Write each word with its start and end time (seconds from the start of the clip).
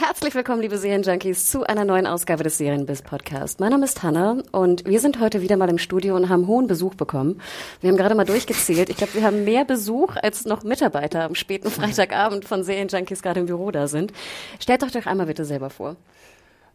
Herzlich 0.00 0.32
willkommen, 0.36 0.62
liebe 0.62 0.78
Serienjunkies, 0.78 1.50
zu 1.50 1.64
einer 1.64 1.84
neuen 1.84 2.06
Ausgabe 2.06 2.44
des 2.44 2.56
Serienbiz 2.56 3.02
Podcast. 3.02 3.58
Mein 3.58 3.70
Name 3.72 3.84
ist 3.84 4.00
Hanna 4.04 4.36
und 4.52 4.86
wir 4.86 5.00
sind 5.00 5.18
heute 5.18 5.42
wieder 5.42 5.56
mal 5.56 5.68
im 5.68 5.78
Studio 5.78 6.14
und 6.14 6.28
haben 6.28 6.46
hohen 6.46 6.68
Besuch 6.68 6.94
bekommen. 6.94 7.40
Wir 7.80 7.90
haben 7.90 7.96
gerade 7.96 8.14
mal 8.14 8.24
durchgezählt. 8.24 8.90
Ich 8.90 8.96
glaube, 8.96 9.14
wir 9.14 9.24
haben 9.24 9.42
mehr 9.42 9.64
Besuch, 9.64 10.14
als 10.22 10.44
noch 10.44 10.62
Mitarbeiter 10.62 11.24
am 11.24 11.34
späten 11.34 11.68
Freitagabend 11.68 12.44
von 12.44 12.62
Serienjunkies 12.62 13.22
gerade 13.22 13.40
im 13.40 13.46
Büro 13.46 13.72
da 13.72 13.88
sind. 13.88 14.12
Stellt 14.60 14.84
euch 14.84 14.92
doch 14.92 15.06
einmal 15.06 15.26
bitte 15.26 15.44
selber 15.44 15.68
vor. 15.68 15.96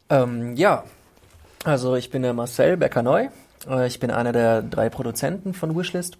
Ähm, 0.09 0.55
ja, 0.55 0.83
also 1.63 1.95
ich 1.95 2.09
bin 2.09 2.23
der 2.23 2.33
Marcel 2.33 2.75
Becker-Neu. 2.75 3.29
Äh, 3.69 3.87
Ich 3.87 4.01
bin 4.01 4.11
einer 4.11 4.33
der 4.33 4.61
drei 4.61 4.89
Produzenten 4.89 5.53
von 5.53 5.77
Wishlist. 5.77 6.17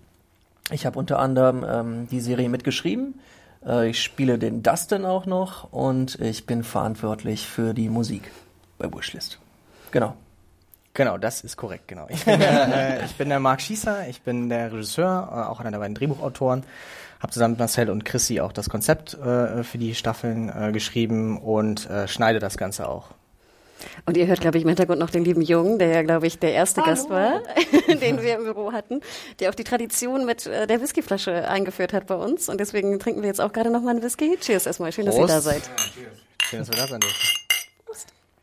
Ich 0.71 0.85
habe 0.85 0.97
unter 0.97 1.19
anderem 1.19 1.65
ähm, 1.67 2.07
die 2.09 2.21
Serie 2.21 2.47
mitgeschrieben. 2.47 3.15
Äh, 3.65 3.89
ich 3.89 4.01
spiele 4.01 4.37
den 4.37 4.63
Dustin 4.63 5.05
auch 5.05 5.25
noch 5.25 5.71
und 5.71 6.19
ich 6.19 6.45
bin 6.45 6.63
verantwortlich 6.63 7.47
für 7.47 7.73
die 7.73 7.89
Musik 7.89 8.31
bei 8.77 8.91
Wishlist. 8.91 9.39
Genau. 9.91 10.15
Genau, 10.95 11.17
das 11.17 11.41
ist 11.41 11.57
korrekt, 11.57 11.87
genau. 11.87 12.05
Ich 12.09 12.23
bin, 12.25 12.39
der, 12.39 13.01
äh, 13.01 13.05
ich 13.05 13.15
bin 13.15 13.29
der 13.29 13.39
Marc 13.39 13.61
Schießer, 13.61 14.07
ich 14.07 14.21
bin 14.21 14.49
der 14.49 14.71
Regisseur, 14.71 15.29
äh, 15.31 15.49
auch 15.49 15.59
einer 15.59 15.71
der 15.71 15.79
beiden 15.79 15.95
Drehbuchautoren. 15.95 16.63
Habe 17.19 17.31
zusammen 17.31 17.53
mit 17.53 17.59
Marcel 17.59 17.89
und 17.89 18.03
Chrissy 18.03 18.41
auch 18.41 18.51
das 18.51 18.69
Konzept 18.69 19.13
äh, 19.13 19.63
für 19.63 19.77
die 19.77 19.95
Staffeln 19.95 20.49
äh, 20.49 20.71
geschrieben 20.71 21.37
und 21.37 21.89
äh, 21.89 22.07
schneide 22.07 22.39
das 22.39 22.57
Ganze 22.57 22.87
auch. 22.87 23.11
Und 24.05 24.17
ihr 24.17 24.27
hört, 24.27 24.41
glaube 24.41 24.57
ich, 24.57 24.63
im 24.63 24.69
Hintergrund 24.69 24.99
noch 24.99 25.09
den 25.09 25.25
lieben 25.25 25.41
Jungen, 25.41 25.79
der 25.79 25.89
ja, 25.89 26.01
glaube 26.01 26.27
ich, 26.27 26.39
der 26.39 26.53
erste 26.53 26.81
Gast 26.81 27.09
war, 27.09 27.41
den 27.87 28.21
wir 28.21 28.35
im 28.35 28.45
Büro 28.45 28.71
hatten, 28.71 29.01
der 29.39 29.49
auch 29.49 29.55
die 29.55 29.63
Tradition 29.63 30.25
mit 30.25 30.45
äh, 30.45 30.67
der 30.67 30.81
Whiskyflasche 30.81 31.47
eingeführt 31.47 31.93
hat 31.93 32.07
bei 32.07 32.15
uns. 32.15 32.49
Und 32.49 32.59
deswegen 32.59 32.99
trinken 32.99 33.21
wir 33.21 33.27
jetzt 33.27 33.41
auch 33.41 33.53
gerade 33.53 33.69
noch 33.69 33.81
mal 33.81 33.91
einen 33.91 34.03
Whisky. 34.03 34.37
Cheers 34.39 34.65
erstmal. 34.65 34.91
Schön, 34.91 35.05
dass 35.05 35.15
ihr 35.15 35.27
da 35.27 35.33
Prost. 35.33 35.45
seid. 35.45 35.63
Schön, 36.43 36.59
dass 36.59 36.69
wir 36.69 36.77
da 36.77 36.87
sein 36.87 36.99
dürfen. 36.99 37.15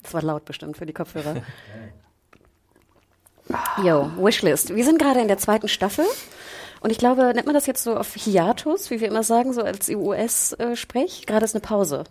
Das 0.03 0.15
war 0.15 0.23
laut 0.23 0.45
bestimmt 0.45 0.77
für 0.77 0.87
die 0.87 0.93
Kopfhörer. 0.93 1.37
Yo, 3.85 4.11
Wishlist. 4.17 4.75
Wir 4.75 4.85
sind 4.85 4.99
gerade 4.99 5.21
in 5.21 5.29
der 5.29 5.39
zweiten 5.39 5.69
Staffel. 5.69 6.05
Und 6.81 6.91
ich 6.91 6.99
glaube, 6.99 7.33
nennt 7.35 7.47
man 7.47 7.55
das 7.55 7.67
jetzt 7.67 7.83
so 7.83 7.97
auf 7.97 8.15
Hiatus, 8.15 8.91
wie 8.91 9.01
wir 9.01 9.09
immer 9.09 9.23
sagen, 9.23 9.53
so 9.53 9.63
als 9.63 9.89
US-Sprech? 9.89 11.27
Gerade 11.27 11.45
ist 11.45 11.55
eine 11.55 11.61
Pause. 11.61 12.05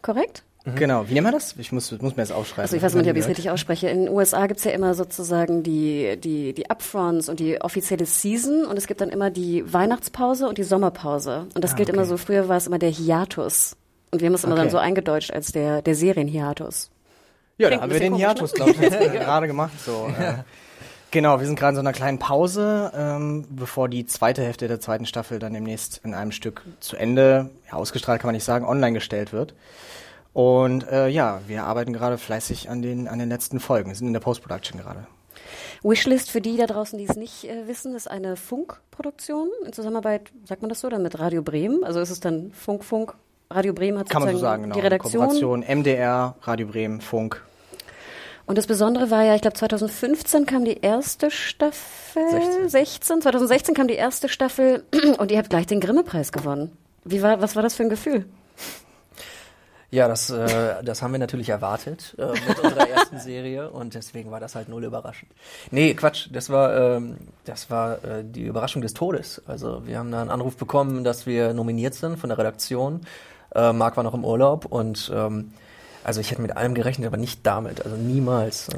Korrekt? 0.00 0.44
Genau, 0.76 1.08
wie 1.08 1.14
nennen 1.14 1.26
wir 1.26 1.32
das? 1.32 1.56
Ich 1.58 1.72
muss, 1.72 1.90
muss 1.90 2.16
mir 2.16 2.22
das 2.22 2.30
aufschreiben. 2.30 2.62
Also 2.62 2.76
ich 2.76 2.82
weiß 2.82 2.94
nicht, 2.94 3.10
ob 3.10 3.16
ich 3.16 3.22
es 3.22 3.28
richtig 3.28 3.50
ausspreche. 3.50 3.88
In 3.88 4.04
den 4.04 4.08
USA 4.14 4.46
gibt's 4.46 4.62
ja 4.62 4.70
immer 4.70 4.94
sozusagen 4.94 5.64
die, 5.64 6.16
die, 6.22 6.52
die 6.52 6.70
Upfronts 6.70 7.28
und 7.28 7.40
die 7.40 7.60
offizielle 7.60 8.06
Season 8.06 8.64
und 8.66 8.76
es 8.76 8.86
gibt 8.86 9.00
dann 9.00 9.08
immer 9.08 9.30
die 9.30 9.64
Weihnachtspause 9.72 10.48
und 10.48 10.58
die 10.58 10.62
Sommerpause. 10.62 11.46
Und 11.54 11.64
das 11.64 11.72
Ah, 11.72 11.76
gilt 11.76 11.88
okay. 11.88 11.96
immer 11.96 12.06
so, 12.06 12.16
früher 12.16 12.48
war 12.48 12.56
es 12.58 12.68
immer 12.68 12.78
der 12.78 12.90
Hiatus. 12.90 13.76
Und 14.12 14.20
wir 14.20 14.26
haben 14.28 14.34
es 14.34 14.44
immer 14.44 14.54
dann 14.54 14.66
Okay. 14.66 14.72
so 14.72 14.78
eingedeutscht 14.78 15.32
als 15.32 15.50
der, 15.50 15.82
der 15.82 15.94
Serienhiatus. 15.96 16.90
Ja, 17.58 17.68
Klingt 17.68 17.80
da 17.80 17.82
haben 17.82 17.92
wir 17.92 17.98
den 17.98 18.12
bisschen 18.12 18.26
Hiatus, 18.28 18.52
glaube 18.52 18.70
ich, 18.70 18.78
gerade 19.12 19.46
gemacht. 19.48 19.72
So, 19.84 20.08
äh, 20.16 20.34
genau, 21.10 21.40
wir 21.40 21.46
sind 21.46 21.58
gerade 21.58 21.70
in 21.70 21.76
so 21.76 21.80
einer 21.80 21.92
kleinen 21.92 22.18
Pause, 22.20 22.92
ähm, 22.94 23.46
bevor 23.50 23.88
die 23.88 24.06
zweite 24.06 24.42
Hälfte 24.42 24.68
der 24.68 24.78
zweiten 24.80 25.06
Staffel 25.06 25.40
dann 25.40 25.54
demnächst 25.54 26.00
in 26.04 26.14
einem 26.14 26.30
Stück 26.30 26.62
zu 26.78 26.96
Ende, 26.96 27.50
ja, 27.68 27.74
ausgestrahlt 27.78 28.20
kann 28.20 28.28
man 28.28 28.34
nicht 28.34 28.44
sagen, 28.44 28.64
online 28.64 28.92
gestellt 28.92 29.32
wird. 29.32 29.54
Und 30.32 30.88
äh, 30.88 31.08
ja, 31.08 31.40
wir 31.46 31.64
arbeiten 31.64 31.92
gerade 31.92 32.16
fleißig 32.16 32.70
an 32.70 32.80
den, 32.82 33.08
an 33.08 33.18
den 33.18 33.28
letzten 33.28 33.60
Folgen. 33.60 33.90
Wir 33.90 33.96
sind 33.96 34.06
in 34.06 34.12
der 34.12 34.20
Post-Production 34.20 34.80
gerade. 34.80 35.06
Wishlist 35.82 36.30
für 36.30 36.40
die 36.40 36.56
da 36.56 36.66
draußen, 36.66 36.98
die 36.98 37.04
es 37.04 37.16
nicht 37.16 37.44
äh, 37.44 37.66
wissen, 37.66 37.94
ist 37.94 38.10
eine 38.10 38.36
Funkproduktion 38.36 39.48
in 39.66 39.72
Zusammenarbeit, 39.72 40.30
sagt 40.44 40.62
man 40.62 40.68
das 40.68 40.80
so, 40.80 40.88
dann 40.88 41.02
mit 41.02 41.18
Radio 41.18 41.42
Bremen. 41.42 41.84
Also 41.84 42.00
ist 42.00 42.10
es 42.10 42.20
dann 42.20 42.52
Funk, 42.52 42.84
Funk, 42.84 43.14
Radio 43.50 43.72
Bremen 43.72 43.98
hat 43.98 44.08
Kann 44.08 44.22
man 44.22 44.32
so 44.32 44.38
sagen, 44.38 44.62
genau. 44.64 44.74
die 44.74 44.80
Redaktion. 44.80 45.22
Kooperation, 45.22 45.60
MDR, 45.60 46.36
Radio 46.42 46.66
Bremen, 46.66 47.00
Funk. 47.00 47.42
Und 48.46 48.58
das 48.58 48.66
Besondere 48.66 49.10
war 49.10 49.22
ja, 49.24 49.34
ich 49.34 49.42
glaube 49.42 49.56
2015 49.56 50.46
kam 50.46 50.64
die 50.64 50.78
erste 50.80 51.30
Staffel, 51.30 52.22
16. 52.30 52.68
16, 52.68 53.22
2016 53.22 53.74
kam 53.74 53.88
die 53.88 53.94
erste 53.94 54.28
Staffel 54.28 54.84
und 55.18 55.30
ihr 55.30 55.38
habt 55.38 55.50
gleich 55.50 55.66
den 55.66 55.80
Grimme-Preis 55.80 56.32
gewonnen. 56.32 56.72
Wie 57.04 57.22
war, 57.22 57.40
was 57.40 57.56
war 57.56 57.62
das 57.62 57.74
für 57.74 57.82
ein 57.82 57.88
Gefühl? 57.88 58.26
Ja, 59.92 60.08
das, 60.08 60.30
äh, 60.30 60.82
das 60.82 61.02
haben 61.02 61.12
wir 61.12 61.18
natürlich 61.18 61.50
erwartet 61.50 62.16
äh, 62.18 62.28
mit 62.48 62.58
unserer 62.60 62.88
ersten 62.88 63.20
Serie 63.20 63.68
und 63.68 63.92
deswegen 63.92 64.30
war 64.30 64.40
das 64.40 64.54
halt 64.54 64.70
null 64.70 64.84
überraschend. 64.84 65.30
Nee, 65.70 65.92
Quatsch, 65.92 66.28
das 66.32 66.48
war, 66.48 66.74
ähm, 66.74 67.18
das 67.44 67.68
war 67.68 68.02
äh, 68.02 68.24
die 68.24 68.46
Überraschung 68.46 68.80
des 68.80 68.94
Todes. 68.94 69.42
Also 69.46 69.86
wir 69.86 69.98
haben 69.98 70.10
da 70.10 70.22
einen 70.22 70.30
Anruf 70.30 70.56
bekommen, 70.56 71.04
dass 71.04 71.26
wir 71.26 71.52
nominiert 71.52 71.92
sind 71.92 72.18
von 72.18 72.30
der 72.30 72.38
Redaktion. 72.38 73.02
Äh, 73.54 73.74
Marc 73.74 73.98
war 73.98 74.02
noch 74.02 74.14
im 74.14 74.24
Urlaub 74.24 74.64
und 74.64 75.12
ähm, 75.14 75.52
also 76.04 76.22
ich 76.22 76.30
hätte 76.30 76.40
mit 76.40 76.56
allem 76.56 76.72
gerechnet, 76.74 77.06
aber 77.06 77.18
nicht 77.18 77.46
damit, 77.46 77.84
also 77.84 77.94
niemals. 77.94 78.70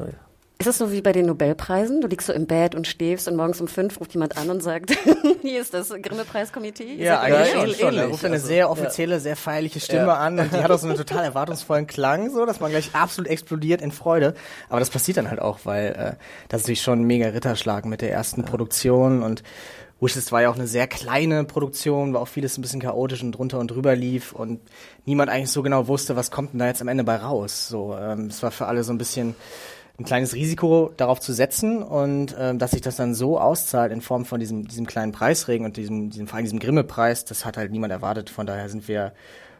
Ist 0.57 0.67
es 0.67 0.77
so 0.77 0.91
wie 0.91 1.01
bei 1.01 1.11
den 1.11 1.25
Nobelpreisen? 1.25 1.99
Du 1.99 2.07
liegst 2.07 2.27
so 2.27 2.33
im 2.33 2.47
Bett 2.47 2.75
und 2.75 2.87
schläfst 2.87 3.27
und 3.27 3.35
morgens 3.35 3.59
um 3.59 3.67
fünf 3.67 3.99
ruft 3.99 4.13
jemand 4.13 4.37
an 4.37 4.49
und 4.49 4.63
sagt, 4.63 4.91
hier 5.41 5.59
ist 5.59 5.73
das 5.73 5.89
Grimme-Preiskomitee. 5.89 6.95
Ja, 6.95 7.19
eigentlich 7.19 7.51
schon. 7.51 7.73
schon. 7.73 7.93
Er 7.95 8.03
ähnlich, 8.03 8.13
ruft 8.13 8.25
eine 8.25 8.35
also, 8.35 8.47
sehr 8.47 8.69
offizielle, 8.71 9.19
sehr 9.19 9.35
feierliche 9.35 9.81
Stimme 9.81 10.07
Ja. 10.07 10.17
an 10.17 10.39
und 10.39 10.53
die 10.53 10.57
hat 10.57 10.71
auch 10.71 10.79
so 10.79 10.87
einen 10.87 10.95
total 10.95 11.25
erwartungsvollen 11.25 11.87
Klang, 11.87 12.31
so 12.31 12.45
dass 12.45 12.61
man 12.61 12.71
gleich 12.71 12.95
absolut 12.95 13.29
explodiert 13.29 13.81
in 13.81 13.91
Freude. 13.91 14.33
Aber 14.69 14.79
das 14.79 14.89
passiert 14.89 15.17
dann 15.17 15.29
halt 15.29 15.41
auch, 15.41 15.59
weil 15.65 15.87
äh, 15.87 16.15
das 16.47 16.61
ist 16.61 16.65
natürlich 16.67 16.81
schon 16.81 17.01
ein 17.01 17.05
mega 17.05 17.27
Ritterschlag 17.27 17.85
mit 17.85 18.01
der 18.01 18.11
ersten 18.11 18.45
Produktion 18.45 19.23
und 19.23 19.43
Wishes 20.01 20.31
war 20.31 20.41
ja 20.41 20.49
auch 20.49 20.55
eine 20.55 20.67
sehr 20.67 20.87
kleine 20.87 21.45
Produktion, 21.45 22.13
war 22.13 22.21
auch 22.21 22.27
vieles 22.27 22.57
ein 22.57 22.61
bisschen 22.61 22.81
chaotisch 22.81 23.23
und 23.23 23.31
drunter 23.31 23.59
und 23.59 23.71
drüber 23.71 23.95
lief 23.95 24.33
und 24.33 24.59
niemand 25.05 25.29
eigentlich 25.29 25.51
so 25.51 25.63
genau 25.63 25.87
wusste, 25.87 26.15
was 26.15 26.31
kommt 26.31 26.51
denn 26.53 26.59
da 26.59 26.67
jetzt 26.67 26.81
am 26.81 26.87
Ende 26.89 27.03
bei 27.03 27.15
raus. 27.15 27.67
So, 27.69 27.95
ähm, 27.97 28.27
es 28.27 28.43
war 28.43 28.51
für 28.51 28.65
alle 28.67 28.83
so 28.83 28.91
ein 28.93 28.97
bisschen 28.97 29.35
ein 29.97 30.03
kleines 30.03 30.33
Risiko 30.33 30.91
darauf 30.97 31.21
zu 31.21 31.31
setzen 31.31 31.81
und 31.81 32.35
ähm, 32.37 32.59
dass 32.59 32.71
sich 32.71 32.81
das 32.81 32.97
dann 32.97 33.13
so 33.13 33.39
auszahlt 33.39 33.93
in 33.93 34.01
Form 34.01 34.25
von 34.25 34.39
diesem, 34.39 34.67
diesem 34.67 34.85
kleinen 34.85 35.13
Preisregen 35.13 35.65
und 35.65 35.77
diesem, 35.77 36.09
diesem, 36.09 36.27
vor 36.27 36.35
allem 36.35 36.45
diesem 36.45 36.59
Grimme-Preis, 36.59 37.23
das 37.23 37.45
hat 37.45 37.55
halt 37.55 37.71
niemand 37.71 37.93
erwartet. 37.93 38.29
Von 38.29 38.45
daher 38.45 38.67
sind 38.67 38.87
wir 38.89 39.13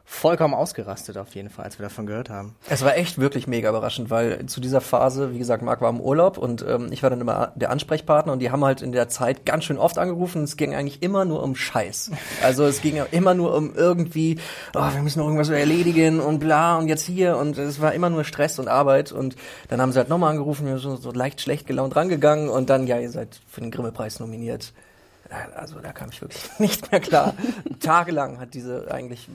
vollkommen 0.08 0.54
ausgerastet 0.54 1.18
auf 1.18 1.34
jeden 1.34 1.50
Fall, 1.50 1.66
als 1.66 1.80
wir 1.80 1.84
davon 1.84 2.06
gehört 2.06 2.30
haben. 2.30 2.56
Es 2.70 2.86
war 2.86 2.96
echt 2.96 3.18
wirklich 3.18 3.48
mega 3.48 3.70
überraschend, 3.70 4.12
weil 4.12 4.46
zu 4.46 4.62
dieser 4.62 4.80
Phase, 4.80 5.34
wie 5.34 5.40
gesagt, 5.40 5.64
Marc 5.64 5.82
war 5.82 5.90
im 5.90 6.00
Urlaub 6.00 6.38
und 6.38 6.64
ähm, 6.68 6.90
ich 6.92 7.02
war 7.02 7.10
dann 7.10 7.20
immer 7.20 7.52
der 7.56 7.72
Ansprechpartner 7.72 8.32
und 8.32 8.40
die 8.40 8.52
haben 8.52 8.64
halt 8.64 8.84
in 8.84 8.92
der 8.92 9.10
Zeit 9.10 9.46
ganz 9.46 9.64
schön 9.64 9.80
oft 9.80 9.98
angerufen. 9.98 10.44
Es 10.44 10.58
ging 10.58 10.76
eigentlich 10.76 11.02
immer 11.02 11.26
nur 11.26 11.42
um 11.42 11.56
Scheiß. 11.56 12.12
Also 12.44 12.66
es 12.66 12.82
ging 12.82 13.02
immer 13.12 13.34
nur 13.34 13.56
um 13.56 13.74
irgendwie, 13.74 14.38
oh, 14.76 14.94
wir 14.94 15.02
müssen 15.02 15.20
noch 15.20 15.26
irgendwas 15.26 15.50
erledigen 15.50 16.20
und 16.20 16.40
bla 16.40 16.78
und 16.78 16.88
jetzt 16.88 17.04
hier 17.04 17.38
und 17.38 17.58
es 17.58 17.82
war 17.82 17.94
immer 17.94 18.12
nur 18.12 18.24
Stress 18.24 18.60
und 18.60 18.68
Arbeit 18.68 19.12
und 19.12 19.36
dann 19.70 19.82
haben 19.82 19.92
sie 19.92 19.98
halt 19.98 20.10
nochmal 20.10 20.32
angerufen, 20.32 20.68
wir 20.68 20.78
sind 20.78 21.02
so 21.02 21.12
leicht 21.12 21.42
schlecht 21.42 21.66
gelaunt 21.66 21.96
rangegangen 21.96 22.50
und 22.50 22.70
dann, 22.70 22.86
ja, 22.86 23.00
ihr 23.00 23.10
seid 23.10 23.42
für 23.48 23.62
den 23.62 23.72
Grimme-Preis 23.72 24.20
nominiert. 24.20 24.72
Also 25.56 25.80
da 25.80 25.92
kam 25.92 26.10
ich 26.12 26.22
wirklich 26.22 26.48
nicht 26.60 26.92
mehr 26.92 27.02
klar. 27.02 27.34
Tagelang 27.80 28.40
hat 28.40 28.54
diese 28.54 28.92
eigentlich 28.92 29.28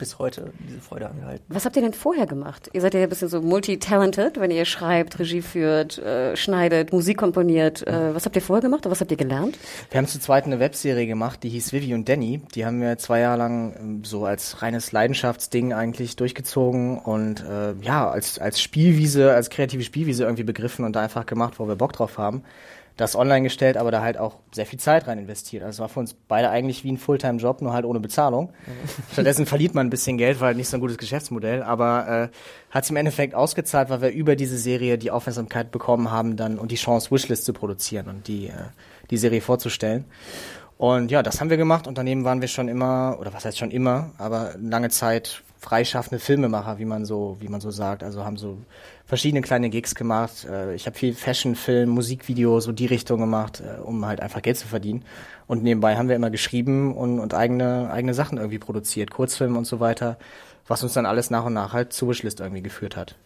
bis 0.00 0.18
heute 0.18 0.52
diese 0.66 0.80
Freude 0.80 1.08
angehalten. 1.08 1.44
Was 1.48 1.64
habt 1.64 1.76
ihr 1.76 1.82
denn 1.82 1.92
vorher 1.92 2.26
gemacht? 2.26 2.68
Ihr 2.72 2.80
seid 2.80 2.94
ja 2.94 3.02
ein 3.02 3.08
bisschen 3.08 3.28
so 3.28 3.40
multi-talented, 3.40 4.40
wenn 4.40 4.50
ihr 4.50 4.64
schreibt, 4.64 5.18
Regie 5.18 5.42
führt, 5.42 5.98
äh, 5.98 6.36
schneidet, 6.36 6.92
Musik 6.92 7.18
komponiert. 7.18 7.86
Äh, 7.86 8.14
was 8.14 8.24
habt 8.24 8.34
ihr 8.34 8.42
vorher 8.42 8.62
gemacht 8.62 8.80
oder 8.86 8.90
was 8.90 9.00
habt 9.00 9.10
ihr 9.10 9.16
gelernt? 9.16 9.56
Wir 9.90 9.98
haben 9.98 10.06
zu 10.06 10.18
zweit 10.18 10.46
eine 10.46 10.58
Webserie 10.58 11.06
gemacht, 11.06 11.42
die 11.42 11.50
hieß 11.50 11.72
Vivi 11.72 11.94
und 11.94 12.08
Danny. 12.08 12.40
Die 12.54 12.66
haben 12.66 12.80
wir 12.80 12.98
zwei 12.98 13.20
Jahre 13.20 13.38
lang 13.38 13.76
ähm, 13.78 14.04
so 14.04 14.24
als 14.24 14.62
reines 14.62 14.90
Leidenschaftsding 14.90 15.72
eigentlich 15.72 16.16
durchgezogen 16.16 16.98
und 16.98 17.44
äh, 17.44 17.74
ja, 17.82 18.10
als, 18.10 18.38
als 18.38 18.60
Spielwiese, 18.60 19.32
als 19.34 19.50
kreative 19.50 19.84
Spielwiese 19.84 20.24
irgendwie 20.24 20.44
begriffen 20.44 20.84
und 20.84 20.96
da 20.96 21.02
einfach 21.02 21.26
gemacht, 21.26 21.58
wo 21.58 21.68
wir 21.68 21.76
Bock 21.76 21.92
drauf 21.92 22.18
haben. 22.18 22.42
Das 22.96 23.16
online 23.16 23.42
gestellt, 23.42 23.76
aber 23.76 23.90
da 23.90 24.02
halt 24.02 24.18
auch 24.18 24.36
sehr 24.52 24.66
viel 24.66 24.78
Zeit 24.78 25.06
rein 25.06 25.18
investiert. 25.18 25.62
Also 25.62 25.76
es 25.76 25.80
war 25.80 25.88
für 25.88 26.00
uns 26.00 26.14
beide 26.14 26.50
eigentlich 26.50 26.84
wie 26.84 26.92
ein 26.92 26.98
Fulltime-Job, 26.98 27.62
nur 27.62 27.72
halt 27.72 27.84
ohne 27.84 28.00
Bezahlung. 28.00 28.52
Stattdessen 29.12 29.46
verliert 29.46 29.74
man 29.74 29.86
ein 29.86 29.90
bisschen 29.90 30.18
Geld, 30.18 30.40
war 30.40 30.48
halt 30.48 30.56
nicht 30.56 30.68
so 30.68 30.76
ein 30.76 30.80
gutes 30.80 30.98
Geschäftsmodell, 30.98 31.62
aber 31.62 32.30
äh, 32.30 32.36
hat 32.70 32.84
sich 32.84 32.90
im 32.90 32.96
Endeffekt 32.96 33.34
ausgezahlt, 33.34 33.88
weil 33.88 34.02
wir 34.02 34.10
über 34.10 34.36
diese 34.36 34.58
Serie 34.58 34.98
die 34.98 35.10
Aufmerksamkeit 35.10 35.70
bekommen 35.70 36.10
haben 36.10 36.36
dann 36.36 36.58
und 36.58 36.70
die 36.70 36.76
Chance, 36.76 37.10
Wishlist 37.10 37.44
zu 37.44 37.52
produzieren 37.52 38.08
und 38.08 38.28
die, 38.28 38.48
äh, 38.48 38.52
die 39.10 39.16
Serie 39.16 39.40
vorzustellen. 39.40 40.04
Und 40.80 41.10
ja, 41.10 41.22
das 41.22 41.40
haben 41.40 41.50
wir 41.50 41.58
gemacht 41.58 41.86
und 41.86 41.98
daneben 41.98 42.24
waren 42.24 42.40
wir 42.40 42.48
schon 42.48 42.68
immer, 42.68 43.18
oder 43.20 43.34
was 43.34 43.44
heißt 43.44 43.58
schon 43.58 43.70
immer, 43.70 44.12
aber 44.16 44.54
lange 44.58 44.88
Zeit 44.88 45.42
freischaffende 45.60 46.18
Filmemacher, 46.18 46.78
wie 46.78 46.86
man 46.86 47.04
so, 47.04 47.36
wie 47.38 47.48
man 47.48 47.60
so 47.60 47.70
sagt. 47.70 48.02
Also 48.02 48.24
haben 48.24 48.38
so 48.38 48.56
verschiedene 49.04 49.42
kleine 49.42 49.68
Gigs 49.68 49.94
gemacht. 49.94 50.46
Äh, 50.50 50.74
Ich 50.74 50.86
habe 50.86 50.96
viel 50.96 51.14
Fashion, 51.14 51.54
Film, 51.54 51.90
Musikvideo, 51.90 52.60
so 52.60 52.72
die 52.72 52.86
Richtung 52.86 53.20
gemacht, 53.20 53.60
äh, 53.60 53.80
um 53.80 54.04
halt 54.06 54.20
einfach 54.20 54.40
Geld 54.42 54.56
zu 54.56 54.66
verdienen. 54.66 55.04
Und 55.46 55.62
nebenbei 55.62 55.96
haben 55.96 56.08
wir 56.08 56.16
immer 56.16 56.30
geschrieben 56.30 56.96
und, 56.96 57.20
und 57.20 57.34
eigene, 57.34 57.90
eigene 57.92 58.14
Sachen 58.14 58.38
irgendwie 58.38 58.58
produziert, 58.58 59.10
Kurzfilme 59.10 59.58
und 59.58 59.66
so 59.66 59.80
weiter, 59.80 60.16
was 60.66 60.82
uns 60.82 60.94
dann 60.94 61.06
alles 61.06 61.28
nach 61.30 61.44
und 61.44 61.52
nach 61.52 61.72
halt 61.74 61.92
zur 61.92 62.08
Wishlist 62.08 62.40
irgendwie 62.40 62.62
geführt 62.62 62.96
hat. 62.96 63.16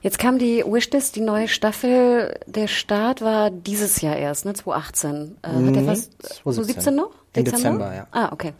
Jetzt 0.00 0.20
kam 0.20 0.38
die 0.38 0.62
Wishlist, 0.64 1.16
die 1.16 1.20
neue 1.20 1.48
Staffel. 1.48 2.38
Der 2.46 2.68
Start 2.68 3.20
war 3.20 3.50
dieses 3.50 4.00
Jahr 4.00 4.16
erst, 4.16 4.44
ne? 4.44 4.54
2018. 4.54 5.38
Äh, 5.42 5.48
hat 5.48 5.54
Nee, 5.56 5.86
was? 5.88 6.10
2017. 6.20 6.44
2017 6.44 6.94
noch? 6.94 7.10
Im 7.34 7.44
Dezember, 7.44 7.94
ja. 7.94 8.06
Ah, 8.12 8.30
okay. 8.32 8.52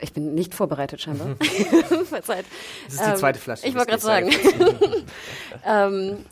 Ich 0.00 0.12
bin 0.12 0.34
nicht 0.34 0.54
vorbereitet 0.54 1.00
scheinbar. 1.00 1.28
Verzeiht. 2.04 2.46
Das 2.86 2.94
ist 2.94 3.06
die 3.06 3.14
zweite 3.14 3.38
Flasche. 3.38 3.66
Ich 3.66 3.74
wollte 3.74 3.90
gerade 3.90 4.02
sagen. 4.02 4.30
ähm, 5.66 6.24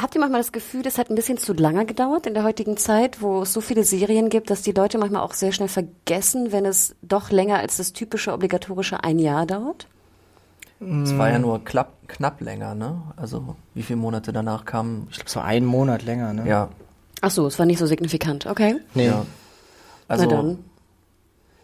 habt 0.00 0.14
ihr 0.14 0.20
manchmal 0.20 0.40
das 0.40 0.52
Gefühl, 0.52 0.82
das 0.82 0.98
hat 0.98 1.10
ein 1.10 1.14
bisschen 1.14 1.38
zu 1.38 1.52
lange 1.52 1.86
gedauert 1.86 2.26
in 2.26 2.34
der 2.34 2.44
heutigen 2.44 2.76
Zeit, 2.76 3.22
wo 3.22 3.42
es 3.42 3.52
so 3.52 3.60
viele 3.60 3.84
Serien 3.84 4.28
gibt, 4.28 4.50
dass 4.50 4.62
die 4.62 4.72
Leute 4.72 4.98
manchmal 4.98 5.22
auch 5.22 5.34
sehr 5.34 5.52
schnell 5.52 5.68
vergessen, 5.68 6.52
wenn 6.52 6.66
es 6.66 6.94
doch 7.02 7.30
länger 7.30 7.58
als 7.58 7.76
das 7.76 7.92
typische 7.92 8.32
obligatorische 8.32 9.02
ein 9.04 9.18
Jahr 9.18 9.46
dauert? 9.46 9.86
Es 10.80 11.16
war 11.16 11.30
ja 11.30 11.38
nur 11.38 11.64
klapp, 11.64 12.08
knapp 12.08 12.40
länger, 12.40 12.74
ne? 12.74 13.00
Also 13.16 13.54
wie 13.74 13.84
viele 13.84 13.98
Monate 13.98 14.32
danach 14.32 14.64
kamen, 14.64 15.06
Ich 15.10 15.16
glaube, 15.16 15.30
so 15.30 15.38
einen 15.38 15.64
Monat 15.64 16.02
länger, 16.02 16.32
ne? 16.32 16.48
ja, 16.48 16.70
Ach 17.24 17.30
so, 17.30 17.46
es 17.46 17.58
war 17.58 17.66
nicht 17.66 17.78
so 17.78 17.86
signifikant. 17.86 18.46
Okay. 18.46 18.80
Nee. 18.94 19.06
ja. 19.06 19.24
Also 20.08 20.24
Na 20.24 20.30
dann. 20.30 20.64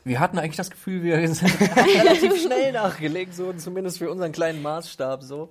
Wir 0.04 0.20
hatten 0.20 0.38
eigentlich 0.38 0.56
das 0.56 0.70
Gefühl, 0.70 1.02
wir 1.02 1.34
sind 1.34 1.50
relativ 1.76 2.42
schnell 2.44 2.72
nachgelegt, 2.72 3.34
so 3.34 3.52
zumindest 3.52 3.98
für 3.98 4.10
unseren 4.10 4.32
kleinen 4.32 4.62
Maßstab 4.62 5.22
so. 5.22 5.50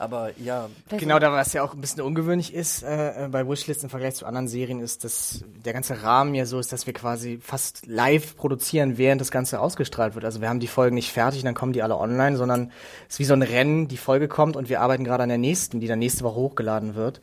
Aber 0.00 0.30
ja, 0.38 0.68
Genau, 0.90 1.18
da 1.18 1.32
was 1.32 1.52
ja 1.52 1.64
auch 1.64 1.74
ein 1.74 1.80
bisschen 1.80 2.02
ungewöhnlich 2.02 2.54
ist 2.54 2.84
äh, 2.84 3.24
äh, 3.24 3.28
bei 3.28 3.48
Wishlist 3.48 3.82
im 3.82 3.90
Vergleich 3.90 4.14
zu 4.14 4.26
anderen 4.26 4.46
Serien, 4.46 4.80
ist, 4.80 5.02
dass 5.02 5.44
der 5.64 5.72
ganze 5.72 6.04
Rahmen 6.04 6.36
ja 6.36 6.46
so 6.46 6.60
ist, 6.60 6.72
dass 6.72 6.86
wir 6.86 6.94
quasi 6.94 7.40
fast 7.42 7.84
live 7.86 8.36
produzieren, 8.36 8.96
während 8.96 9.20
das 9.20 9.32
Ganze 9.32 9.58
ausgestrahlt 9.58 10.14
wird. 10.14 10.24
Also 10.24 10.40
wir 10.40 10.48
haben 10.48 10.60
die 10.60 10.68
Folgen 10.68 10.94
nicht 10.94 11.10
fertig, 11.12 11.42
dann 11.42 11.54
kommen 11.54 11.72
die 11.72 11.82
alle 11.82 11.96
online, 11.96 12.36
sondern 12.36 12.70
es 13.08 13.14
ist 13.14 13.18
wie 13.18 13.24
so 13.24 13.34
ein 13.34 13.42
Rennen, 13.42 13.88
die 13.88 13.96
Folge 13.96 14.28
kommt 14.28 14.56
und 14.56 14.68
wir 14.68 14.80
arbeiten 14.80 15.02
gerade 15.02 15.24
an 15.24 15.30
der 15.30 15.38
nächsten, 15.38 15.80
die 15.80 15.88
dann 15.88 15.98
nächste 15.98 16.22
Woche 16.22 16.36
hochgeladen 16.36 16.94
wird. 16.94 17.20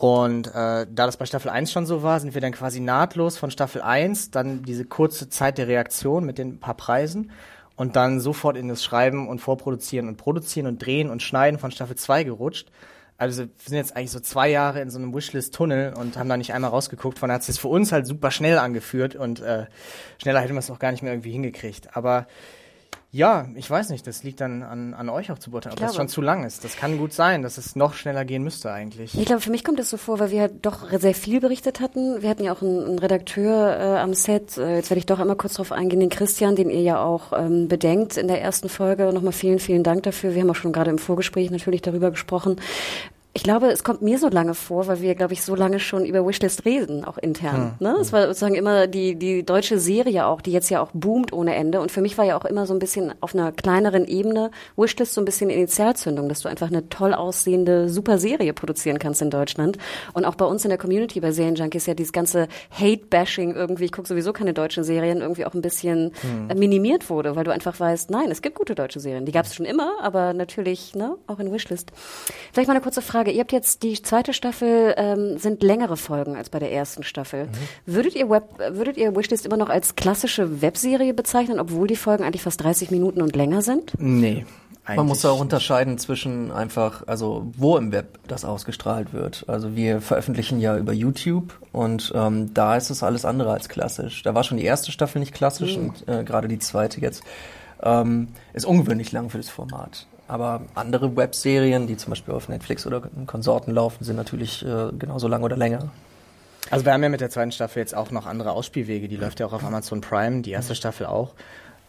Und 0.00 0.46
äh, 0.46 0.52
da 0.54 0.86
das 0.86 1.18
bei 1.18 1.26
Staffel 1.26 1.50
1 1.50 1.70
schon 1.70 1.84
so 1.84 2.02
war, 2.02 2.20
sind 2.20 2.32
wir 2.32 2.40
dann 2.40 2.52
quasi 2.52 2.80
nahtlos 2.80 3.36
von 3.36 3.50
Staffel 3.50 3.82
1, 3.82 4.30
dann 4.30 4.62
diese 4.62 4.86
kurze 4.86 5.28
Zeit 5.28 5.58
der 5.58 5.68
Reaktion 5.68 6.24
mit 6.24 6.38
den 6.38 6.58
paar 6.58 6.72
Preisen 6.72 7.30
und 7.76 7.96
dann 7.96 8.18
sofort 8.18 8.56
in 8.56 8.68
das 8.68 8.82
Schreiben 8.82 9.28
und 9.28 9.40
Vorproduzieren 9.40 10.08
und 10.08 10.16
Produzieren 10.16 10.66
und 10.66 10.78
Drehen 10.78 11.10
und 11.10 11.22
Schneiden 11.22 11.58
von 11.60 11.70
Staffel 11.70 11.96
2 11.96 12.24
gerutscht. 12.24 12.70
Also 13.18 13.42
wir 13.42 13.50
sind 13.62 13.76
jetzt 13.76 13.94
eigentlich 13.94 14.12
so 14.12 14.20
zwei 14.20 14.48
Jahre 14.48 14.80
in 14.80 14.88
so 14.88 14.98
einem 14.98 15.12
Wishlist-Tunnel 15.14 15.92
und 15.92 16.16
haben 16.16 16.30
da 16.30 16.38
nicht 16.38 16.54
einmal 16.54 16.70
rausgeguckt. 16.70 17.18
Von 17.18 17.28
daher 17.28 17.42
hat 17.42 17.46
es 17.46 17.58
für 17.58 17.68
uns 17.68 17.92
halt 17.92 18.06
super 18.06 18.30
schnell 18.30 18.56
angeführt 18.56 19.16
und 19.16 19.40
äh, 19.40 19.66
schneller 20.16 20.40
hätten 20.40 20.54
wir 20.54 20.60
es 20.60 20.70
auch 20.70 20.78
gar 20.78 20.92
nicht 20.92 21.02
mehr 21.02 21.12
irgendwie 21.12 21.32
hingekriegt. 21.32 21.94
Aber 21.94 22.26
ja, 23.12 23.48
ich 23.56 23.68
weiß 23.68 23.90
nicht, 23.90 24.06
das 24.06 24.22
liegt 24.22 24.40
dann 24.40 24.62
an, 24.62 24.94
an 24.94 25.08
euch 25.08 25.32
auch 25.32 25.38
zu 25.38 25.50
beurteilen, 25.50 25.72
ob 25.72 25.80
das 25.80 25.96
schon 25.96 26.06
zu 26.06 26.22
lang 26.22 26.44
ist. 26.44 26.62
Das 26.62 26.76
kann 26.76 26.96
gut 26.96 27.12
sein, 27.12 27.42
dass 27.42 27.58
es 27.58 27.74
noch 27.74 27.94
schneller 27.94 28.24
gehen 28.24 28.44
müsste 28.44 28.70
eigentlich. 28.70 29.18
Ich 29.18 29.24
glaube, 29.24 29.40
für 29.40 29.50
mich 29.50 29.64
kommt 29.64 29.80
es 29.80 29.90
so 29.90 29.96
vor, 29.96 30.20
weil 30.20 30.30
wir 30.30 30.42
halt 30.42 30.64
doch 30.64 30.88
sehr 30.90 31.14
viel 31.14 31.40
berichtet 31.40 31.80
hatten. 31.80 32.22
Wir 32.22 32.30
hatten 32.30 32.44
ja 32.44 32.52
auch 32.52 32.62
einen, 32.62 32.84
einen 32.84 32.98
Redakteur 33.00 33.76
äh, 33.76 33.98
am 33.98 34.14
Set. 34.14 34.56
Äh, 34.58 34.76
jetzt 34.76 34.90
werde 34.90 35.00
ich 35.00 35.06
doch 35.06 35.18
einmal 35.18 35.34
kurz 35.34 35.54
drauf 35.54 35.72
eingehen, 35.72 35.98
den 35.98 36.08
Christian, 36.08 36.54
den 36.54 36.70
ihr 36.70 36.82
ja 36.82 37.02
auch 37.02 37.32
ähm, 37.32 37.66
bedenkt 37.66 38.16
in 38.16 38.28
der 38.28 38.40
ersten 38.40 38.68
Folge. 38.68 39.12
Nochmal 39.12 39.32
vielen, 39.32 39.58
vielen 39.58 39.82
Dank 39.82 40.04
dafür. 40.04 40.36
Wir 40.36 40.42
haben 40.42 40.50
auch 40.50 40.54
schon 40.54 40.72
gerade 40.72 40.90
im 40.90 40.98
Vorgespräch 40.98 41.50
natürlich 41.50 41.82
darüber 41.82 42.12
gesprochen. 42.12 42.60
Ich 43.32 43.44
glaube, 43.44 43.68
es 43.68 43.84
kommt 43.84 44.02
mir 44.02 44.18
so 44.18 44.28
lange 44.28 44.54
vor, 44.54 44.88
weil 44.88 45.00
wir, 45.00 45.14
glaube 45.14 45.34
ich, 45.34 45.42
so 45.42 45.54
lange 45.54 45.78
schon 45.78 46.04
über 46.04 46.26
Wishlist 46.26 46.64
reden, 46.64 47.04
auch 47.04 47.16
intern. 47.16 47.74
Ne? 47.78 47.96
Es 48.00 48.12
war 48.12 48.26
sozusagen 48.26 48.56
immer 48.56 48.88
die, 48.88 49.14
die 49.14 49.44
deutsche 49.44 49.78
Serie 49.78 50.26
auch, 50.26 50.40
die 50.40 50.50
jetzt 50.50 50.68
ja 50.68 50.82
auch 50.82 50.90
boomt 50.92 51.32
ohne 51.32 51.54
Ende. 51.54 51.80
Und 51.80 51.92
für 51.92 52.00
mich 52.00 52.18
war 52.18 52.24
ja 52.24 52.36
auch 52.36 52.44
immer 52.44 52.66
so 52.66 52.74
ein 52.74 52.80
bisschen 52.80 53.14
auf 53.20 53.34
einer 53.34 53.52
kleineren 53.52 54.06
Ebene 54.06 54.50
Wishlist 54.76 55.14
so 55.14 55.20
ein 55.20 55.24
bisschen 55.24 55.48
Initialzündung, 55.48 56.28
dass 56.28 56.40
du 56.40 56.48
einfach 56.48 56.68
eine 56.68 56.88
toll 56.88 57.14
aussehende, 57.14 57.88
super 57.88 58.18
Serie 58.18 58.52
produzieren 58.52 58.98
kannst 58.98 59.22
in 59.22 59.30
Deutschland. 59.30 59.78
Und 60.12 60.24
auch 60.24 60.34
bei 60.34 60.44
uns 60.44 60.64
in 60.64 60.70
der 60.70 60.78
Community 60.78 61.20
bei 61.20 61.30
Serienjunkies 61.30 61.86
ja 61.86 61.94
dieses 61.94 62.12
ganze 62.12 62.48
Hate-Bashing 62.72 63.54
irgendwie, 63.54 63.84
ich 63.84 63.92
gucke 63.92 64.08
sowieso 64.08 64.32
keine 64.32 64.54
deutschen 64.54 64.82
Serien, 64.82 65.20
irgendwie 65.20 65.46
auch 65.46 65.54
ein 65.54 65.62
bisschen 65.62 66.12
äh, 66.48 66.54
minimiert 66.54 67.08
wurde, 67.10 67.36
weil 67.36 67.44
du 67.44 67.52
einfach 67.52 67.78
weißt, 67.78 68.10
nein, 68.10 68.30
es 68.30 68.42
gibt 68.42 68.56
gute 68.56 68.74
deutsche 68.74 68.98
Serien. 68.98 69.24
Die 69.24 69.32
gab 69.32 69.46
es 69.46 69.54
schon 69.54 69.66
immer, 69.66 69.92
aber 70.02 70.32
natürlich 70.32 70.94
ne, 70.96 71.16
auch 71.28 71.38
in 71.38 71.52
Wishlist. 71.52 71.92
Vielleicht 72.52 72.66
mal 72.66 72.74
eine 72.74 72.82
kurze 72.82 73.02
Frage. 73.02 73.29
Ihr 73.30 73.40
habt 73.40 73.52
jetzt 73.52 73.82
die 73.82 74.00
zweite 74.00 74.32
Staffel, 74.32 74.94
ähm, 74.96 75.38
sind 75.38 75.62
längere 75.62 75.96
Folgen 75.96 76.36
als 76.36 76.50
bei 76.50 76.58
der 76.58 76.72
ersten 76.72 77.02
Staffel. 77.02 77.48
Würdet 77.86 78.14
ihr 78.14 78.28
Web, 78.30 78.44
würdet 78.70 78.96
ihr 78.96 79.14
Wishlist 79.14 79.46
immer 79.46 79.56
noch 79.56 79.68
als 79.68 79.96
klassische 79.96 80.62
Webserie 80.62 81.14
bezeichnen, 81.14 81.60
obwohl 81.60 81.86
die 81.86 81.96
Folgen 81.96 82.24
eigentlich 82.24 82.42
fast 82.42 82.62
30 82.62 82.90
Minuten 82.90 83.22
und 83.22 83.36
länger 83.36 83.62
sind? 83.62 83.92
Nee. 83.98 84.44
man 84.86 85.06
muss 85.06 85.24
eigentlich 85.24 85.36
auch 85.36 85.40
unterscheiden 85.40 85.98
zwischen 85.98 86.50
einfach, 86.50 87.06
also 87.06 87.50
wo 87.56 87.76
im 87.76 87.92
Web 87.92 88.18
das 88.26 88.44
ausgestrahlt 88.44 89.12
wird. 89.12 89.44
Also 89.48 89.76
wir 89.76 90.00
veröffentlichen 90.00 90.60
ja 90.60 90.76
über 90.76 90.92
YouTube 90.92 91.54
und 91.72 92.12
ähm, 92.14 92.52
da 92.54 92.76
ist 92.76 92.90
es 92.90 93.02
alles 93.02 93.24
andere 93.24 93.52
als 93.52 93.68
klassisch. 93.68 94.22
Da 94.22 94.34
war 94.34 94.44
schon 94.44 94.58
die 94.58 94.64
erste 94.64 94.92
Staffel 94.92 95.20
nicht 95.20 95.34
klassisch 95.34 95.76
und 95.76 96.08
äh, 96.08 96.24
gerade 96.24 96.48
die 96.48 96.58
zweite 96.58 97.00
jetzt 97.00 97.22
ähm, 97.82 98.28
ist 98.52 98.66
ungewöhnlich 98.66 99.12
lang 99.12 99.30
für 99.30 99.38
das 99.38 99.48
Format. 99.48 100.06
Aber 100.30 100.62
andere 100.76 101.16
Webserien, 101.16 101.88
die 101.88 101.96
zum 101.96 102.10
Beispiel 102.10 102.34
auf 102.34 102.48
Netflix 102.48 102.86
oder 102.86 103.02
Konsorten 103.26 103.74
laufen, 103.74 104.04
sind 104.04 104.14
natürlich 104.14 104.64
äh, 104.64 104.92
genauso 104.96 105.26
lang 105.26 105.42
oder 105.42 105.56
länger. 105.56 105.90
Also 106.70 106.84
wir 106.84 106.92
haben 106.92 107.02
ja 107.02 107.08
mit 107.08 107.20
der 107.20 107.30
zweiten 107.30 107.50
Staffel 107.50 107.80
jetzt 107.80 107.96
auch 107.96 108.12
noch 108.12 108.26
andere 108.26 108.52
Ausspielwege. 108.52 109.08
Die 109.08 109.16
läuft 109.16 109.40
ja 109.40 109.46
auch 109.46 109.52
auf 109.52 109.64
Amazon 109.64 110.00
Prime, 110.00 110.42
die 110.42 110.52
erste 110.52 110.76
Staffel 110.76 111.06
auch. 111.06 111.34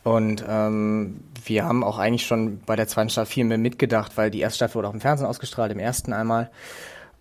Und 0.04 0.44
ähm, 0.50 1.20
wir 1.46 1.66
haben 1.66 1.84
auch 1.84 2.00
eigentlich 2.00 2.26
schon 2.26 2.60
bei 2.66 2.76
der 2.76 2.88
zweiten 2.88 3.12
Staffel 3.12 3.32
viel 3.32 3.46
mehr 3.46 3.60
mitgedacht, 3.60 4.14
weil 4.18 4.32
die 4.32 4.40
erste 4.40 4.56
Staffel 4.56 4.76
wurde 4.76 4.88
auch 4.88 4.94
im 4.96 5.02
Fernsehen 5.02 5.28
ausgestrahlt, 5.28 5.72
im 5.72 5.78
ersten 5.78 6.12
einmal. 6.12 6.50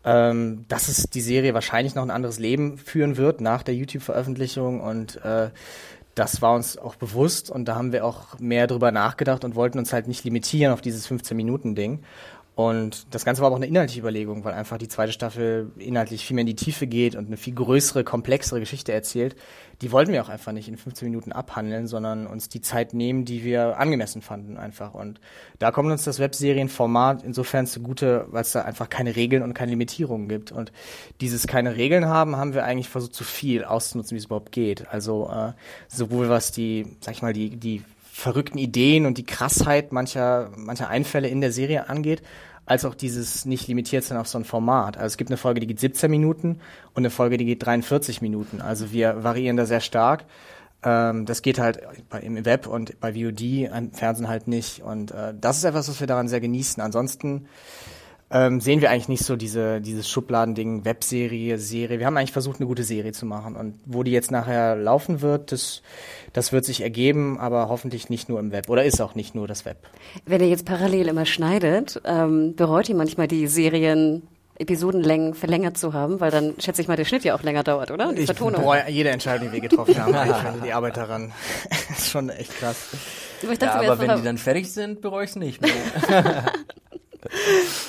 Ähm, 0.02 0.64
dass 0.68 0.88
es 0.88 1.10
die 1.10 1.20
Serie 1.20 1.52
wahrscheinlich 1.52 1.94
noch 1.94 2.02
ein 2.02 2.10
anderes 2.10 2.38
Leben 2.38 2.78
führen 2.78 3.18
wird 3.18 3.42
nach 3.42 3.62
der 3.62 3.74
YouTube-Veröffentlichung 3.74 4.80
und 4.80 5.22
äh, 5.22 5.50
das 6.14 6.42
war 6.42 6.54
uns 6.54 6.76
auch 6.76 6.96
bewusst 6.96 7.50
und 7.50 7.66
da 7.66 7.76
haben 7.76 7.92
wir 7.92 8.04
auch 8.04 8.38
mehr 8.38 8.66
drüber 8.66 8.90
nachgedacht 8.92 9.44
und 9.44 9.54
wollten 9.54 9.78
uns 9.78 9.92
halt 9.92 10.08
nicht 10.08 10.24
limitieren 10.24 10.72
auf 10.72 10.80
dieses 10.80 11.08
15-Minuten-Ding. 11.08 12.00
Und 12.68 13.14
das 13.14 13.24
Ganze 13.24 13.40
war 13.40 13.46
aber 13.46 13.54
auch 13.54 13.58
eine 13.58 13.68
inhaltliche 13.68 14.00
Überlegung, 14.00 14.44
weil 14.44 14.52
einfach 14.52 14.76
die 14.76 14.86
zweite 14.86 15.12
Staffel 15.12 15.72
inhaltlich 15.78 16.26
viel 16.26 16.34
mehr 16.34 16.42
in 16.42 16.46
die 16.46 16.56
Tiefe 16.56 16.86
geht 16.86 17.16
und 17.16 17.26
eine 17.28 17.38
viel 17.38 17.54
größere, 17.54 18.04
komplexere 18.04 18.60
Geschichte 18.60 18.92
erzählt. 18.92 19.34
Die 19.80 19.92
wollten 19.92 20.12
wir 20.12 20.22
auch 20.22 20.28
einfach 20.28 20.52
nicht 20.52 20.68
in 20.68 20.76
15 20.76 21.08
Minuten 21.08 21.32
abhandeln, 21.32 21.86
sondern 21.86 22.26
uns 22.26 22.50
die 22.50 22.60
Zeit 22.60 22.92
nehmen, 22.92 23.24
die 23.24 23.44
wir 23.44 23.78
angemessen 23.78 24.20
fanden 24.20 24.58
einfach. 24.58 24.92
Und 24.92 25.22
da 25.58 25.70
kommt 25.70 25.90
uns 25.90 26.04
das 26.04 26.18
Webserienformat 26.18 27.22
insofern 27.22 27.66
zugute, 27.66 28.26
weil 28.28 28.42
es 28.42 28.52
da 28.52 28.60
einfach 28.60 28.90
keine 28.90 29.16
Regeln 29.16 29.42
und 29.42 29.54
keine 29.54 29.70
Limitierungen 29.70 30.28
gibt. 30.28 30.52
Und 30.52 30.70
dieses 31.22 31.46
keine 31.46 31.76
Regeln 31.76 32.08
haben, 32.08 32.36
haben 32.36 32.52
wir 32.52 32.64
eigentlich 32.64 32.90
versucht, 32.90 33.14
so 33.14 33.24
viel 33.24 33.64
auszunutzen, 33.64 34.16
wie 34.16 34.18
es 34.18 34.26
überhaupt 34.26 34.52
geht. 34.52 34.86
Also 34.88 35.30
äh, 35.32 35.52
sowohl 35.88 36.28
was 36.28 36.52
die, 36.52 36.98
sag 37.00 37.14
ich 37.14 37.22
mal, 37.22 37.32
die, 37.32 37.56
die 37.56 37.82
verrückten 38.12 38.58
Ideen 38.58 39.06
und 39.06 39.16
die 39.16 39.24
Krassheit 39.24 39.92
mancher, 39.92 40.50
mancher 40.54 40.88
Einfälle 40.88 41.28
in 41.28 41.40
der 41.40 41.52
Serie 41.52 41.88
angeht, 41.88 42.22
als 42.66 42.84
auch 42.84 42.94
dieses 42.94 43.44
nicht 43.44 43.66
limitiert 43.68 44.04
sein 44.04 44.18
auf 44.18 44.28
so 44.28 44.38
ein 44.38 44.44
Format. 44.44 44.96
Also 44.96 45.06
es 45.06 45.16
gibt 45.16 45.30
eine 45.30 45.36
Folge, 45.36 45.60
die 45.60 45.66
geht 45.66 45.80
17 45.80 46.10
Minuten 46.10 46.60
und 46.94 46.98
eine 46.98 47.10
Folge, 47.10 47.36
die 47.36 47.44
geht 47.44 47.64
43 47.64 48.22
Minuten. 48.22 48.60
Also 48.60 48.92
wir 48.92 49.24
variieren 49.24 49.56
da 49.56 49.66
sehr 49.66 49.80
stark. 49.80 50.24
Ähm, 50.82 51.26
das 51.26 51.42
geht 51.42 51.58
halt 51.58 51.80
bei, 52.08 52.20
im 52.20 52.44
Web 52.44 52.66
und 52.66 53.00
bei 53.00 53.12
VOD, 53.14 53.40
im 53.40 53.92
Fernsehen 53.92 54.28
halt 54.28 54.48
nicht. 54.48 54.82
Und 54.82 55.10
äh, 55.10 55.34
das 55.38 55.58
ist 55.58 55.64
etwas, 55.64 55.88
was 55.88 56.00
wir 56.00 56.06
daran 56.06 56.28
sehr 56.28 56.40
genießen. 56.40 56.82
Ansonsten 56.82 57.46
ähm, 58.32 58.60
sehen 58.60 58.80
wir 58.80 58.90
eigentlich 58.90 59.08
nicht 59.08 59.24
so 59.24 59.34
diese, 59.36 59.80
dieses 59.80 60.08
Schubladending, 60.08 60.84
Webserie, 60.84 61.58
Serie. 61.58 61.98
Wir 61.98 62.06
haben 62.06 62.16
eigentlich 62.16 62.32
versucht, 62.32 62.60
eine 62.60 62.66
gute 62.66 62.84
Serie 62.84 63.12
zu 63.12 63.26
machen. 63.26 63.56
Und 63.56 63.74
wo 63.86 64.02
die 64.02 64.12
jetzt 64.12 64.30
nachher 64.30 64.76
laufen 64.76 65.20
wird, 65.20 65.50
das, 65.52 65.82
das 66.32 66.52
wird 66.52 66.64
sich 66.64 66.80
ergeben, 66.82 67.38
aber 67.40 67.68
hoffentlich 67.68 68.08
nicht 68.08 68.28
nur 68.28 68.38
im 68.38 68.52
Web. 68.52 68.68
Oder 68.68 68.84
ist 68.84 69.00
auch 69.00 69.14
nicht 69.14 69.34
nur 69.34 69.48
das 69.48 69.64
Web. 69.64 69.78
Wenn 70.26 70.40
ihr 70.40 70.48
jetzt 70.48 70.64
parallel 70.64 71.08
immer 71.08 71.26
schneidet, 71.26 72.00
ähm, 72.04 72.54
bereut 72.54 72.88
ihr 72.88 72.94
manchmal 72.94 73.26
die 73.26 73.46
Serien 73.48 74.22
Episodenlängen 74.58 75.32
verlängert 75.32 75.78
zu 75.78 75.94
haben, 75.94 76.20
weil 76.20 76.30
dann 76.30 76.52
schätze 76.58 76.82
ich 76.82 76.86
mal, 76.88 76.96
der 76.96 77.06
Schnitt 77.06 77.24
ja 77.24 77.34
auch 77.34 77.42
länger 77.42 77.62
dauert, 77.64 77.90
oder? 77.90 78.12
Die 78.12 78.20
Ich 78.20 78.26
Vertonung. 78.26 78.60
bereue 78.60 78.90
jede 78.90 79.08
Entscheidung, 79.08 79.48
die 79.48 79.54
wir 79.54 79.60
getroffen 79.60 79.96
haben. 79.98 80.14
eigentlich, 80.14 80.36
also 80.36 80.60
die 80.60 80.72
Arbeit 80.74 80.98
daran 80.98 81.32
ist 81.90 82.10
schon 82.10 82.28
echt 82.28 82.54
krass. 82.58 82.88
Aber 83.42 83.52
ich 83.54 83.58
Ja, 83.58 83.66
dachte 83.68 83.84
mir 83.86 83.90
aber 83.92 84.00
wenn 84.02 84.16
die 84.18 84.22
dann 84.22 84.36
fertig 84.36 84.70
sind, 84.70 85.00
bereue 85.00 85.24
ich 85.24 85.30
es 85.30 85.36
nicht 85.36 85.62
mehr. 85.62 85.72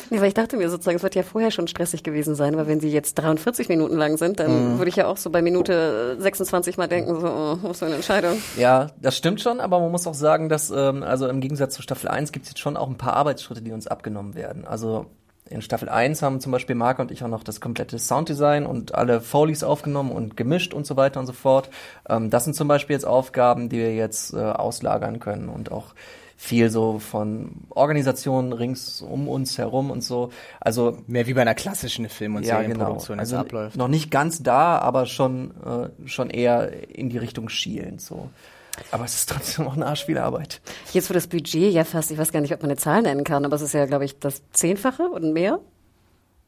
Nee, 0.10 0.20
weil 0.20 0.28
ich 0.28 0.34
dachte 0.34 0.58
mir 0.58 0.70
sozusagen, 0.70 0.98
es 0.98 1.04
wird 1.04 1.16
ja 1.16 1.24
vorher 1.24 1.52
schon 1.52 1.68
stressig 1.68 2.04
gewesen 2.04 2.36
sein, 2.36 2.54
aber 2.54 2.68
wenn 2.68 2.80
sie 2.80 2.90
jetzt 2.90 3.16
43 3.16 3.70
Minuten 3.70 3.98
lang 3.98 4.18
sind, 4.18 4.40
dann 4.40 4.78
würde 4.78 4.90
ich 4.90 4.96
ja 4.96 5.08
auch 5.08 5.18
so 5.18 5.30
bei 5.30 5.42
Minute 5.42 6.18
26 6.20 6.78
mal 6.78 6.88
denken, 6.88 7.20
so, 7.20 7.28
oh, 7.28 7.58
was 7.62 7.80
für 7.80 7.86
eine 7.86 7.96
Entscheidung. 7.96 8.38
Ja, 8.58 8.88
das 9.02 9.18
stimmt 9.18 9.42
schon, 9.42 9.60
aber 9.60 9.80
man 9.80 9.92
muss 9.92 10.08
auch 10.08 10.14
sagen, 10.14 10.50
dass, 10.50 10.70
ähm, 10.70 11.04
also 11.04 11.28
im 11.28 11.40
Gegensatz 11.40 11.76
zu 11.76 11.82
Staffel 11.82 12.10
1 12.10 12.32
gibt 12.32 12.46
es 12.46 12.52
jetzt 12.52 12.60
schon 12.60 12.76
auch 12.78 12.90
ein 12.90 12.98
paar 12.98 13.14
Arbeitsschritte, 13.14 13.62
die 13.62 13.72
uns 13.72 13.88
abgenommen 13.88 14.36
werden. 14.36 14.66
Also 14.66 15.06
in 15.52 15.62
Staffel 15.62 15.90
1 15.90 16.22
haben 16.22 16.40
zum 16.40 16.52
Beispiel 16.52 16.76
Marc 16.76 17.00
und 17.00 17.12
ich 17.12 17.24
auch 17.24 17.28
noch 17.28 17.44
das 17.44 17.60
komplette 17.60 18.00
Sounddesign 18.00 18.66
und 18.66 18.96
alle 18.96 19.22
Foleys 19.22 19.64
aufgenommen 19.64 20.12
und 20.12 20.38
gemischt 20.38 20.74
und 20.74 20.86
so 20.86 20.96
weiter 20.96 21.20
und 21.20 21.26
so 21.26 21.34
fort. 21.34 21.70
Ähm, 22.10 22.30
das 22.30 22.46
sind 22.46 22.54
zum 22.54 22.68
Beispiel 22.68 22.96
jetzt 22.96 23.06
Aufgaben, 23.06 23.70
die 23.70 23.78
wir 23.78 23.94
jetzt 23.94 24.34
äh, 24.34 24.38
auslagern 24.38 25.20
können 25.20 25.50
und 25.50 25.72
auch 25.72 25.94
viel 26.44 26.72
so 26.72 26.98
von 26.98 27.52
Organisationen 27.70 28.52
rings 28.52 29.00
um 29.04 29.28
uns 29.28 29.60
herum 29.60 29.92
und 29.92 30.04
so. 30.04 30.32
Also 30.60 30.98
Mehr 31.06 31.28
wie 31.28 31.36
bei 31.36 31.42
einer 31.44 31.54
klassischen 31.54 32.10
Film- 32.10 32.36
und 32.36 32.44
ja, 32.44 32.56
genau. 32.64 32.70
Serienproduktion, 32.70 33.20
Also 33.20 33.36
das 33.36 33.46
abläuft. 33.46 33.78
noch 33.78 33.88
nicht 33.88 34.10
ganz 34.10 34.42
da, 34.42 34.80
aber 34.80 35.06
schon 35.06 35.52
äh, 35.64 36.08
schon 36.08 36.32
eher 36.32 36.90
in 36.90 37.10
die 37.10 37.20
Richtung 37.20 37.48
schielend 37.48 38.02
so. 38.02 38.30
Aber 38.90 39.06
es 39.06 39.14
ist 39.14 39.30
trotzdem 39.30 39.68
auch 39.68 39.76
eine 39.76 39.86
Arschvielarbeit. 39.86 40.62
Jetzt 40.94 41.12
wo 41.12 41.14
das 41.14 41.28
Budget 41.28 41.72
ja 41.72 41.84
fast, 41.84 42.10
ich 42.10 42.18
weiß 42.18 42.32
gar 42.32 42.42
nicht, 42.42 42.54
ob 42.56 42.62
man 42.64 42.72
eine 42.72 42.78
Zahl 42.80 43.04
nennen 43.04 43.24
kann, 43.24 43.46
aber 43.46 43.56
es 43.56 43.62
ist 43.62 43.74
ja, 43.74 43.86
glaube 43.86 44.06
ich, 44.06 44.18
das 44.18 44.42
Zehnfache 44.52 45.04
und 45.04 45.34
mehr. 45.34 45.60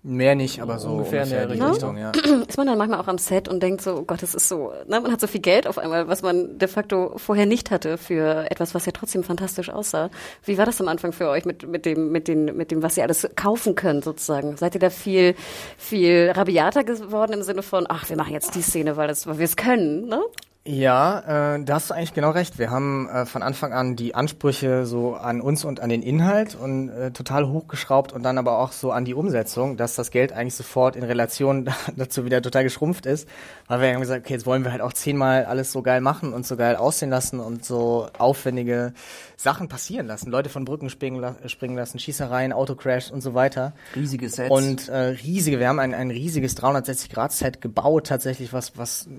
Mehr 0.05 0.36
nicht, 0.36 0.62
aber 0.62 0.79
so 0.79 0.89
Ungefähr 0.89 1.22
ungefähr, 1.24 1.43
in 1.43 1.53
die 1.53 1.63
Richtung. 1.63 1.95
Richtung, 1.95 1.98
ja. 1.98 2.12
Ist 2.48 2.57
man 2.57 2.67
dann 2.67 2.77
manchmal 2.77 3.00
auch 3.00 3.07
am 3.07 3.17
Set 3.17 3.48
und 3.48 3.63
denkt 3.63 3.81
so, 3.81 3.95
oh 3.95 4.01
Gott, 4.01 4.22
das 4.22 4.36
ist 4.36 4.50
so, 4.50 4.74
ne, 4.86 5.00
man 5.00 5.10
hat 5.13 5.22
so 5.22 5.27
viel 5.27 5.39
Geld 5.39 5.65
auf 5.65 5.77
einmal, 5.77 6.10
was 6.10 6.22
man 6.22 6.57
de 6.57 6.67
facto 6.67 7.13
vorher 7.15 7.45
nicht 7.45 7.72
hatte 7.72 7.98
für 7.98 8.51
etwas, 8.51 8.75
was 8.75 8.86
ja 8.86 8.91
trotzdem 8.91 9.24
fantastisch 9.24 9.69
aussah. 9.69 10.10
Wie 10.43 10.57
war 10.57 10.65
das 10.65 10.81
am 10.81 10.89
Anfang 10.89 11.13
für 11.13 11.29
euch 11.29 11.45
mit, 11.45 11.65
mit 11.65 11.86
dem, 11.86 12.12
mit 12.12 12.27
den, 12.27 12.45
mit 12.57 12.72
dem, 12.72 12.83
was 12.83 12.98
ihr 12.98 13.03
alles 13.03 13.25
kaufen 13.38 13.75
könnt 13.75 14.03
sozusagen? 14.03 14.57
Seid 14.57 14.75
ihr 14.75 14.81
da 14.81 14.89
viel, 14.89 15.36
viel 15.77 16.33
rabiater 16.36 16.83
geworden 16.83 17.31
im 17.31 17.43
Sinne 17.43 17.63
von, 17.63 17.86
ach, 17.88 18.10
wir 18.10 18.17
machen 18.17 18.33
jetzt 18.33 18.55
die 18.55 18.62
Szene, 18.62 18.98
weil, 18.98 19.07
das, 19.07 19.25
weil 19.25 19.38
wir 19.38 19.45
es 19.45 19.55
können, 19.55 20.10
ne? 20.10 20.19
Ja, 20.65 21.55
äh, 21.55 21.63
da 21.65 21.75
hast 21.75 21.89
du 21.89 21.93
eigentlich 21.93 22.13
genau 22.13 22.32
recht. 22.32 22.58
Wir 22.58 22.72
haben 22.72 23.10
äh, 23.10 23.25
von 23.25 23.43
Anfang 23.43 23.74
an 23.74 23.98
die 23.98 24.15
Ansprüche 24.15 24.86
so 24.86 25.13
an 25.13 25.41
uns 25.41 25.65
und 25.65 25.82
an 25.82 25.89
den 25.89 26.01
Inhalt 26.01 26.55
und 26.55 26.88
äh, 26.88 27.12
total 27.12 27.50
hochgeschraubt 27.50 28.13
und 28.13 28.24
dann 28.24 28.38
aber 28.38 28.60
auch 28.60 28.72
so 28.72 28.93
an 28.93 29.03
die 29.03 29.13
Umsetzung, 29.13 29.75
dass 29.75 29.96
das 29.96 30.10
Geld 30.10 30.32
eigentlich 30.32 30.55
sofort 30.55 30.96
in 30.96 31.03
Relation 31.03 31.70
dazu 31.98 32.24
wieder 32.24 32.41
total 32.41 32.63
geschrumpft 32.63 33.05
ist, 33.05 33.27
weil 33.67 33.82
wir 33.82 33.93
haben 33.93 34.00
gesagt, 34.00 34.24
okay, 34.24 34.36
jetzt 34.36 34.46
wollen 34.46 34.63
wir 34.63 34.72
halt 34.72 34.79
auch 34.79 34.93
zehnmal 34.93 35.43
alles 35.43 35.74
so 35.74 35.82
geil 35.82 36.00
machen 36.00 36.32
und 36.32 36.48
so 36.48 36.55
geil 36.55 36.77
aussehen 36.77 37.10
lassen 37.10 37.41
und 37.41 37.65
so 37.65 38.08
aufwendige 38.17 38.93
Sachen 39.36 39.67
passieren 39.67 40.08
lassen, 40.08 40.32
Leute 40.32 40.48
von 40.48 40.63
Brücken 40.63 40.89
springen, 40.89 41.20
la 41.20 41.36
springen 41.48 41.75
lassen, 41.75 42.00
Schießereien, 42.00 42.53
Autocrash 42.53 43.12
und 43.12 43.20
so 43.20 43.34
weiter. 43.34 43.74
Riesige 43.98 44.29
Sets. 44.29 44.50
Und 44.50 44.88
äh, 44.88 44.98
riesige, 44.98 45.60
wir 45.60 45.67
haben 45.67 45.79
ein, 45.79 45.93
ein 45.93 46.10
riesiges 46.10 46.55
360-Grad-Set 46.55 47.60
gebaut, 47.60 48.08
tatsächlich, 48.08 48.53
was, 48.53 48.77
was 48.77 49.10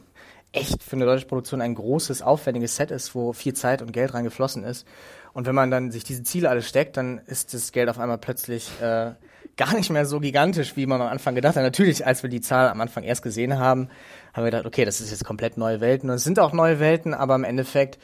echt 0.55 0.83
für 0.83 0.97
eine 0.97 1.05
deutsche 1.05 1.27
Produktion 1.27 1.61
ein 1.61 1.75
großes, 1.75 2.23
aufwendiges 2.23 2.77
Set 2.77 2.91
ist, 2.91 3.15
wo 3.15 3.33
viel 3.33 3.55
Zeit 3.55 3.83
und 3.83 3.93
Geld 3.93 4.15
reingeflossen 4.15 4.65
ist. 4.65 4.87
Und 5.33 5.47
wenn 5.47 5.55
man 5.55 5.71
dann 5.71 5.91
sich 5.91 6.05
diese 6.05 6.23
Ziele 6.23 6.49
alle 6.49 6.63
steckt, 6.63 6.97
dann 6.97 7.21
ist 7.27 7.55
das 7.55 7.73
Geld 7.73 7.89
auf 7.89 7.99
einmal 7.99 8.19
plötzlich 8.19 8.71
äh, 8.81 9.13
gar 9.57 9.75
nicht 9.75 9.91
mehr 9.91 10.07
so 10.07 10.21
gigantisch, 10.21 10.77
wie 10.77 10.87
man 10.87 11.01
am 11.01 11.09
Anfang 11.09 11.35
gedacht 11.35 11.57
hat. 11.57 11.63
Natürlich, 11.63 12.07
als 12.07 12.23
wir 12.23 12.31
die 12.31 12.41
Zahl 12.41 12.69
am 12.69 12.81
Anfang 12.81 13.03
erst 13.03 13.23
gesehen 13.23 13.59
haben, 13.59 13.89
haben 14.33 14.45
wir 14.45 14.51
gedacht, 14.51 14.67
okay, 14.67 14.85
das 14.85 15.01
ist 15.01 15.11
jetzt 15.11 15.25
komplett 15.25 15.57
neue 15.59 15.81
Welten. 15.81 16.09
Und 16.09 16.17
es 16.17 16.25
sind 16.25 16.39
auch 16.39 16.53
neue 16.53 16.79
Welten, 16.81 17.15
aber 17.15 17.35
im 17.35 17.45
Endeffekt 17.45 17.99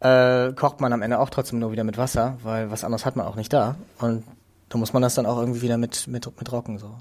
äh, 0.00 0.52
kocht 0.52 0.80
man 0.80 0.92
am 0.92 1.02
Ende 1.02 1.18
auch 1.18 1.30
trotzdem 1.30 1.58
nur 1.58 1.72
wieder 1.72 1.84
mit 1.84 1.98
Wasser, 1.98 2.38
weil 2.42 2.70
was 2.70 2.84
anderes 2.84 3.06
hat 3.06 3.16
man 3.16 3.26
auch 3.26 3.36
nicht 3.36 3.52
da. 3.52 3.76
Und 3.98 4.24
da 4.68 4.78
muss 4.78 4.92
man 4.92 5.02
das 5.02 5.14
dann 5.14 5.26
auch 5.26 5.38
irgendwie 5.38 5.62
wieder 5.62 5.78
mit, 5.78 6.06
mit, 6.06 6.26
mit 6.26 6.52
rocken. 6.52 6.78
So. 6.78 6.96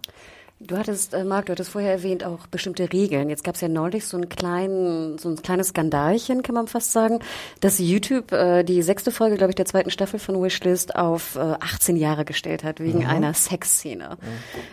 Du 0.67 0.77
hattest, 0.77 1.13
äh, 1.13 1.23
Marc, 1.23 1.47
du 1.47 1.53
hattest 1.53 1.71
vorher 1.71 1.91
erwähnt, 1.91 2.23
auch 2.23 2.45
bestimmte 2.47 2.91
Regeln. 2.93 3.29
Jetzt 3.29 3.43
gab 3.43 3.55
es 3.55 3.61
ja 3.61 3.67
neulich 3.67 4.05
so, 4.05 4.17
einen 4.17 4.29
kleinen, 4.29 5.17
so 5.17 5.29
ein 5.29 5.41
kleines 5.41 5.69
Skandalchen, 5.69 6.43
kann 6.43 6.53
man 6.55 6.67
fast 6.67 6.91
sagen, 6.91 7.19
dass 7.61 7.79
YouTube 7.79 8.31
äh, 8.31 8.63
die 8.63 8.81
sechste 8.83 9.11
Folge, 9.11 9.37
glaube 9.37 9.51
ich, 9.51 9.55
der 9.55 9.65
zweiten 9.65 9.89
Staffel 9.89 10.19
von 10.19 10.41
Wishlist 10.41 10.95
auf 10.95 11.35
äh, 11.35 11.39
18 11.39 11.95
Jahre 11.95 12.25
gestellt 12.25 12.63
hat, 12.63 12.79
wegen 12.79 13.05
einer 13.05 13.33
Sexszene. 13.33 14.17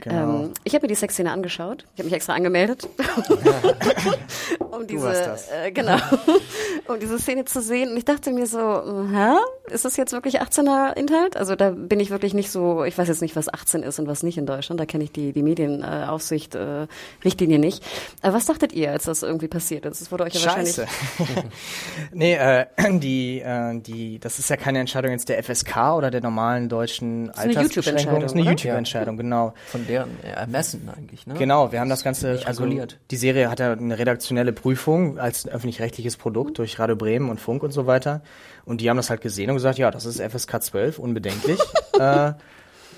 Genau. 0.00 0.40
Ähm, 0.45 0.52
ich 0.64 0.75
habe 0.75 0.85
mir 0.85 0.88
die 0.88 0.95
Sexszene 0.95 1.33
angeschaut. 1.33 1.87
Ich 1.95 2.00
habe 2.00 2.04
mich 2.04 2.14
extra 2.14 2.35
angemeldet. 2.35 2.87
um 4.59 4.87
diese. 4.87 5.37
Äh, 5.52 5.73
genau, 5.73 5.97
um 6.88 7.00
diese 7.00 7.18
Szene 7.18 7.45
zu 7.45 7.62
sehen. 7.62 7.90
Und 7.90 7.97
ich 7.97 8.04
dachte 8.04 8.33
mir 8.33 8.47
so, 8.47 8.59
hä? 8.59 9.37
Ist 9.71 9.85
das 9.85 9.97
jetzt 9.97 10.12
wirklich 10.12 10.40
18er 10.40 10.97
Inhalt? 10.97 11.37
Also 11.37 11.54
da 11.54 11.71
bin 11.71 12.00
ich 12.00 12.11
wirklich 12.11 12.35
nicht 12.35 12.50
so, 12.50 12.85
ich 12.85 12.97
weiß 12.97 13.09
jetzt 13.09 13.23
nicht, 13.23 13.37
was 13.37 13.52
18 13.52 13.83
ist 13.83 13.99
und 13.99 14.07
was 14.07 14.23
nicht 14.23 14.38
in 14.38 14.47
Deutschland. 14.47 14.80
Da 14.80 14.87
kenne 14.87 15.04
ich 15.04 15.12
die, 15.12 15.33
die 15.33 15.42
Medienaufsicht, 15.79 16.55
äh, 16.55 16.87
Richtlinie 17.25 17.59
nicht. 17.59 17.85
Aber 18.23 18.35
was 18.35 18.47
dachtet 18.47 18.73
ihr, 18.73 18.91
als 18.91 19.05
das 19.05 19.23
irgendwie 19.23 19.49
passiert 19.49 19.87
ist? 19.87 20.01
Das 20.01 20.13
wurde 20.13 20.25
euch 20.25 20.35
ja 20.35 20.41
Scheiße. 20.41 20.87
wahrscheinlich. 21.17 21.45
nee, 22.13 22.35
äh, 22.35 22.67
die, 22.99 23.41
äh, 23.41 23.81
die, 23.81 24.19
das 24.19 24.39
ist 24.39 24.51
ja 24.51 24.57
keine 24.57 24.81
Entscheidung 24.81 25.13
jetzt 25.13 25.29
der 25.29 25.43
FSK 25.43 25.95
oder 25.97 26.11
der 26.11 26.21
normalen 26.21 26.69
deutschen 26.69 27.31
eine 27.31 27.57
Altersbeschränkung. 27.57 28.21
Das 28.21 28.33
ist 28.33 28.39
eine 28.39 28.45
YouTube-Entscheidung, 28.45 28.47
YouTube-Entscheidung, 28.47 29.17
genau. 29.17 29.55
Von 29.67 29.87
deren 29.87 30.23
Ermessen 30.23 30.89
eigentlich, 30.95 31.27
ne? 31.27 31.35
Genau, 31.35 31.73
wir 31.73 31.81
haben 31.81 31.91
das 31.91 32.05
Ganze, 32.05 32.41
also 32.45 32.65
reguliert. 32.65 32.99
die 33.11 33.17
Serie 33.17 33.51
hat 33.51 33.61
ja 33.61 33.73
eine 33.73 33.99
redaktionelle 33.99 34.53
Prüfung 34.53 35.19
als 35.19 35.47
öffentlich-rechtliches 35.47 36.17
Produkt 36.17 36.59
durch 36.59 36.79
Radio 36.79 36.97
Bremen 36.97 37.31
und 37.31 37.41
Funk 37.41 37.63
und 37.63 37.73
so 37.73 37.87
weiter. 37.87 38.23
Und 38.65 38.81
die 38.81 38.91
haben 38.91 38.97
das 38.99 39.09
halt 39.09 39.21
gesehen 39.21 39.49
und 39.51 39.57
gesagt, 39.57 39.79
ja, 39.79 39.91
das 39.91 40.05
ist 40.05 40.21
FSK 40.21 40.63
12, 40.63 40.99
unbedenklich. 40.99 41.59
äh, 41.99 42.33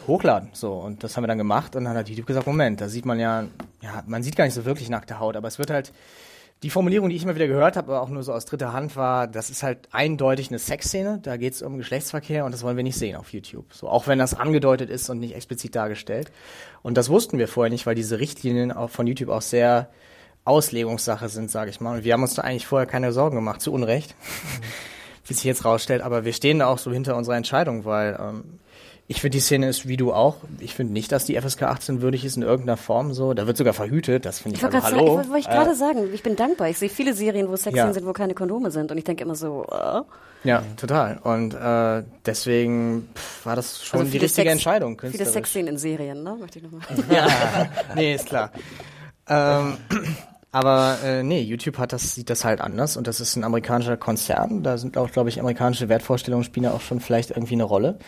hochladen. 0.06 0.50
So, 0.52 0.72
und 0.74 1.04
das 1.04 1.16
haben 1.16 1.24
wir 1.24 1.28
dann 1.28 1.38
gemacht 1.38 1.76
und 1.76 1.84
dann 1.84 1.96
hat 1.96 2.08
YouTube 2.08 2.26
gesagt, 2.26 2.46
Moment, 2.46 2.80
da 2.80 2.88
sieht 2.88 3.04
man 3.04 3.18
ja, 3.18 3.44
ja, 3.80 4.02
man 4.06 4.22
sieht 4.22 4.36
gar 4.36 4.44
nicht 4.44 4.54
so 4.54 4.64
wirklich 4.64 4.88
nackte 4.88 5.18
Haut, 5.18 5.36
aber 5.36 5.48
es 5.48 5.58
wird 5.58 5.70
halt, 5.70 5.92
die 6.62 6.70
Formulierung, 6.70 7.08
die 7.08 7.16
ich 7.16 7.22
immer 7.22 7.34
wieder 7.34 7.46
gehört 7.46 7.76
habe, 7.76 7.92
aber 7.92 8.02
auch 8.02 8.10
nur 8.10 8.22
so 8.22 8.34
aus 8.34 8.44
dritter 8.44 8.74
Hand 8.74 8.94
war, 8.94 9.26
das 9.26 9.48
ist 9.48 9.62
halt 9.62 9.88
eindeutig 9.92 10.50
eine 10.50 10.58
Sexszene, 10.58 11.18
da 11.22 11.38
geht 11.38 11.54
es 11.54 11.62
um 11.62 11.78
Geschlechtsverkehr 11.78 12.44
und 12.44 12.52
das 12.52 12.62
wollen 12.62 12.76
wir 12.76 12.84
nicht 12.84 12.98
sehen 12.98 13.16
auf 13.16 13.32
YouTube. 13.32 13.72
So, 13.72 13.88
auch 13.88 14.06
wenn 14.06 14.18
das 14.18 14.34
angedeutet 14.34 14.90
ist 14.90 15.08
und 15.08 15.20
nicht 15.20 15.34
explizit 15.34 15.74
dargestellt. 15.74 16.30
Und 16.82 16.98
das 16.98 17.08
wussten 17.08 17.38
wir 17.38 17.48
vorher 17.48 17.70
nicht, 17.70 17.86
weil 17.86 17.94
diese 17.94 18.18
Richtlinien 18.18 18.72
auch 18.72 18.90
von 18.90 19.06
YouTube 19.06 19.30
auch 19.30 19.40
sehr 19.40 19.88
Auslegungssache 20.44 21.30
sind, 21.30 21.50
sage 21.50 21.70
ich 21.70 21.80
mal. 21.80 21.96
Und 21.96 22.04
wir 22.04 22.12
haben 22.12 22.22
uns 22.22 22.34
da 22.34 22.42
eigentlich 22.42 22.66
vorher 22.66 22.86
keine 22.86 23.12
Sorgen 23.12 23.36
gemacht, 23.36 23.62
zu 23.62 23.72
Unrecht, 23.72 24.14
wie 25.24 25.32
sich 25.32 25.44
jetzt 25.44 25.64
rausstellt. 25.64 26.02
Aber 26.02 26.26
wir 26.26 26.34
stehen 26.34 26.58
da 26.58 26.66
auch 26.66 26.78
so 26.78 26.92
hinter 26.92 27.16
unserer 27.16 27.36
Entscheidung, 27.36 27.86
weil 27.86 28.18
ähm, 28.20 28.58
ich 29.10 29.20
finde, 29.20 29.36
die 29.38 29.40
Szene 29.40 29.68
ist 29.68 29.88
wie 29.88 29.96
du 29.96 30.12
auch. 30.12 30.36
Ich 30.60 30.74
finde 30.74 30.92
nicht, 30.92 31.10
dass 31.10 31.24
die 31.24 31.34
FSK 31.40 31.64
18 31.64 32.00
würdig 32.00 32.24
ist 32.24 32.36
in 32.36 32.42
irgendeiner 32.42 32.76
Form 32.76 33.12
so. 33.12 33.34
Da 33.34 33.48
wird 33.48 33.56
sogar 33.56 33.72
verhütet. 33.74 34.24
Das 34.24 34.38
finde 34.38 34.54
Ich 34.56 34.62
ich, 34.62 34.64
also, 34.64 34.78
sagen, 34.80 34.96
hallo. 34.96 35.20
ich 35.20 35.28
wollte 35.28 35.48
gerade 35.48 35.74
sagen, 35.74 36.08
ich 36.14 36.22
bin 36.22 36.36
dankbar. 36.36 36.68
Ich 36.68 36.78
sehe 36.78 36.88
viele 36.88 37.12
Serien, 37.12 37.48
wo 37.48 37.56
Sexszenen 37.56 37.88
Ja. 37.88 37.92
sind, 37.92 38.06
wo 38.06 38.12
keine 38.12 38.34
Kondome 38.34 38.70
sind. 38.70 38.92
Und 38.92 38.98
ich 38.98 39.02
denke 39.04 39.24
immer 39.24 39.34
so, 39.34 39.66
äh, 39.68 40.02
Ja, 40.48 40.62
total. 40.76 41.18
Und 41.24 41.54
äh, 41.54 42.04
deswegen 42.24 43.08
pff, 43.16 43.46
war 43.46 43.56
das 43.56 43.84
schon 43.84 43.98
also 44.00 44.12
die 44.12 44.18
richtige 44.18 44.42
Sex- 44.48 44.52
Entscheidung. 44.52 45.00
Viele. 45.00 45.26
Sexszenen 45.26 45.68
in 45.74 45.76
Serien, 45.78 46.22
ne? 46.22 46.36
Möchte 46.38 46.60
ich 46.60 46.64
nochmal. 46.64 46.82
Ja, 47.10 47.26
nee, 47.96 48.14
ist 48.14 48.26
klar. 48.26 48.52
Ähm, 49.28 49.76
aber 50.52 50.98
äh, 51.04 51.22
nee, 51.24 51.40
YouTube 51.42 51.78
hat 51.78 51.92
das, 51.92 52.14
sieht 52.14 52.30
das 52.30 52.44
halt 52.44 52.60
anders 52.60 52.96
und 52.96 53.06
das 53.06 53.20
ist 53.20 53.34
ein 53.36 53.42
amerikanischer 53.42 53.96
Konzern. 53.96 54.62
Da 54.62 54.78
sind 54.78 54.96
auch, 54.96 55.10
glaube 55.10 55.28
ich, 55.30 55.40
amerikanische 55.40 55.88
Wertvorstellungen 55.88 56.44
spielen 56.44 56.64
ja 56.64 56.70
auch 56.72 56.80
schon 56.80 57.00
vielleicht 57.00 57.30
irgendwie 57.30 57.54
eine 57.54 57.64
Rolle. 57.64 57.98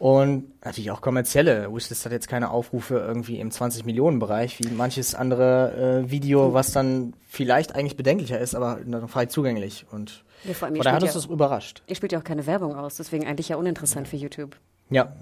Und 0.00 0.50
natürlich 0.64 0.90
auch 0.90 1.02
kommerzielle. 1.02 1.72
Wishlist 1.72 2.06
hat 2.06 2.12
jetzt 2.12 2.26
keine 2.26 2.50
Aufrufe 2.50 2.96
irgendwie 2.98 3.38
im 3.38 3.50
20-Millionen-Bereich, 3.50 4.58
wie 4.58 4.68
manches 4.70 5.14
andere 5.14 6.02
äh, 6.06 6.10
Video, 6.10 6.54
was 6.54 6.72
dann 6.72 7.12
vielleicht 7.28 7.74
eigentlich 7.74 7.98
bedenklicher 7.98 8.40
ist, 8.40 8.54
aber 8.54 8.78
noch 8.86 9.10
frei 9.10 9.26
zugänglich. 9.26 9.84
Und 9.92 10.24
Ja, 10.44 10.54
vor 10.54 10.68
allem, 10.68 10.78
daher 10.78 10.94
hat 10.96 11.02
uns 11.02 11.12
ja- 11.12 11.20
das 11.20 11.26
überrascht. 11.26 11.82
Ihr 11.86 11.96
spielt 11.96 12.12
ja 12.12 12.18
auch 12.18 12.24
keine 12.24 12.46
Werbung 12.46 12.74
aus, 12.76 12.96
deswegen 12.96 13.26
eigentlich 13.26 13.50
ja 13.50 13.56
uninteressant 13.56 14.08
für 14.08 14.16
YouTube. 14.16 14.56
Ja. 14.88 15.12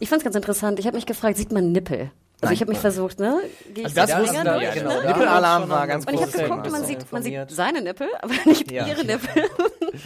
Ich 0.00 0.08
fand's 0.08 0.24
ganz 0.24 0.34
interessant. 0.34 0.80
Ich 0.80 0.86
habe 0.86 0.96
mich 0.96 1.06
gefragt, 1.06 1.36
sieht 1.36 1.52
man 1.52 1.70
Nippel? 1.70 2.10
Also 2.40 2.52
ich 2.52 2.60
habe 2.60 2.72
mich 2.72 2.80
versucht, 2.80 3.20
ne? 3.20 3.38
Geh 3.72 3.82
ich 3.82 3.86
Also 3.86 3.94
das 3.96 4.10
so 4.10 4.16
wussten 4.18 4.44
wir, 4.44 4.60
ja, 4.62 4.74
ne? 4.74 4.80
genau. 4.80 5.02
Nippelalarm 5.06 5.68
war 5.70 5.86
ganz 5.86 6.04
Und 6.04 6.14
ich 6.14 6.20
habe 6.20 6.32
geguckt, 6.32 6.70
man 6.70 6.84
sieht, 6.84 7.12
man 7.12 7.22
sieht 7.22 7.50
seine 7.50 7.80
Nippel, 7.80 8.08
aber 8.20 8.34
nicht 8.44 8.70
Ja. 8.72 8.86
ihre 8.86 9.04
Nippel. 9.06 9.44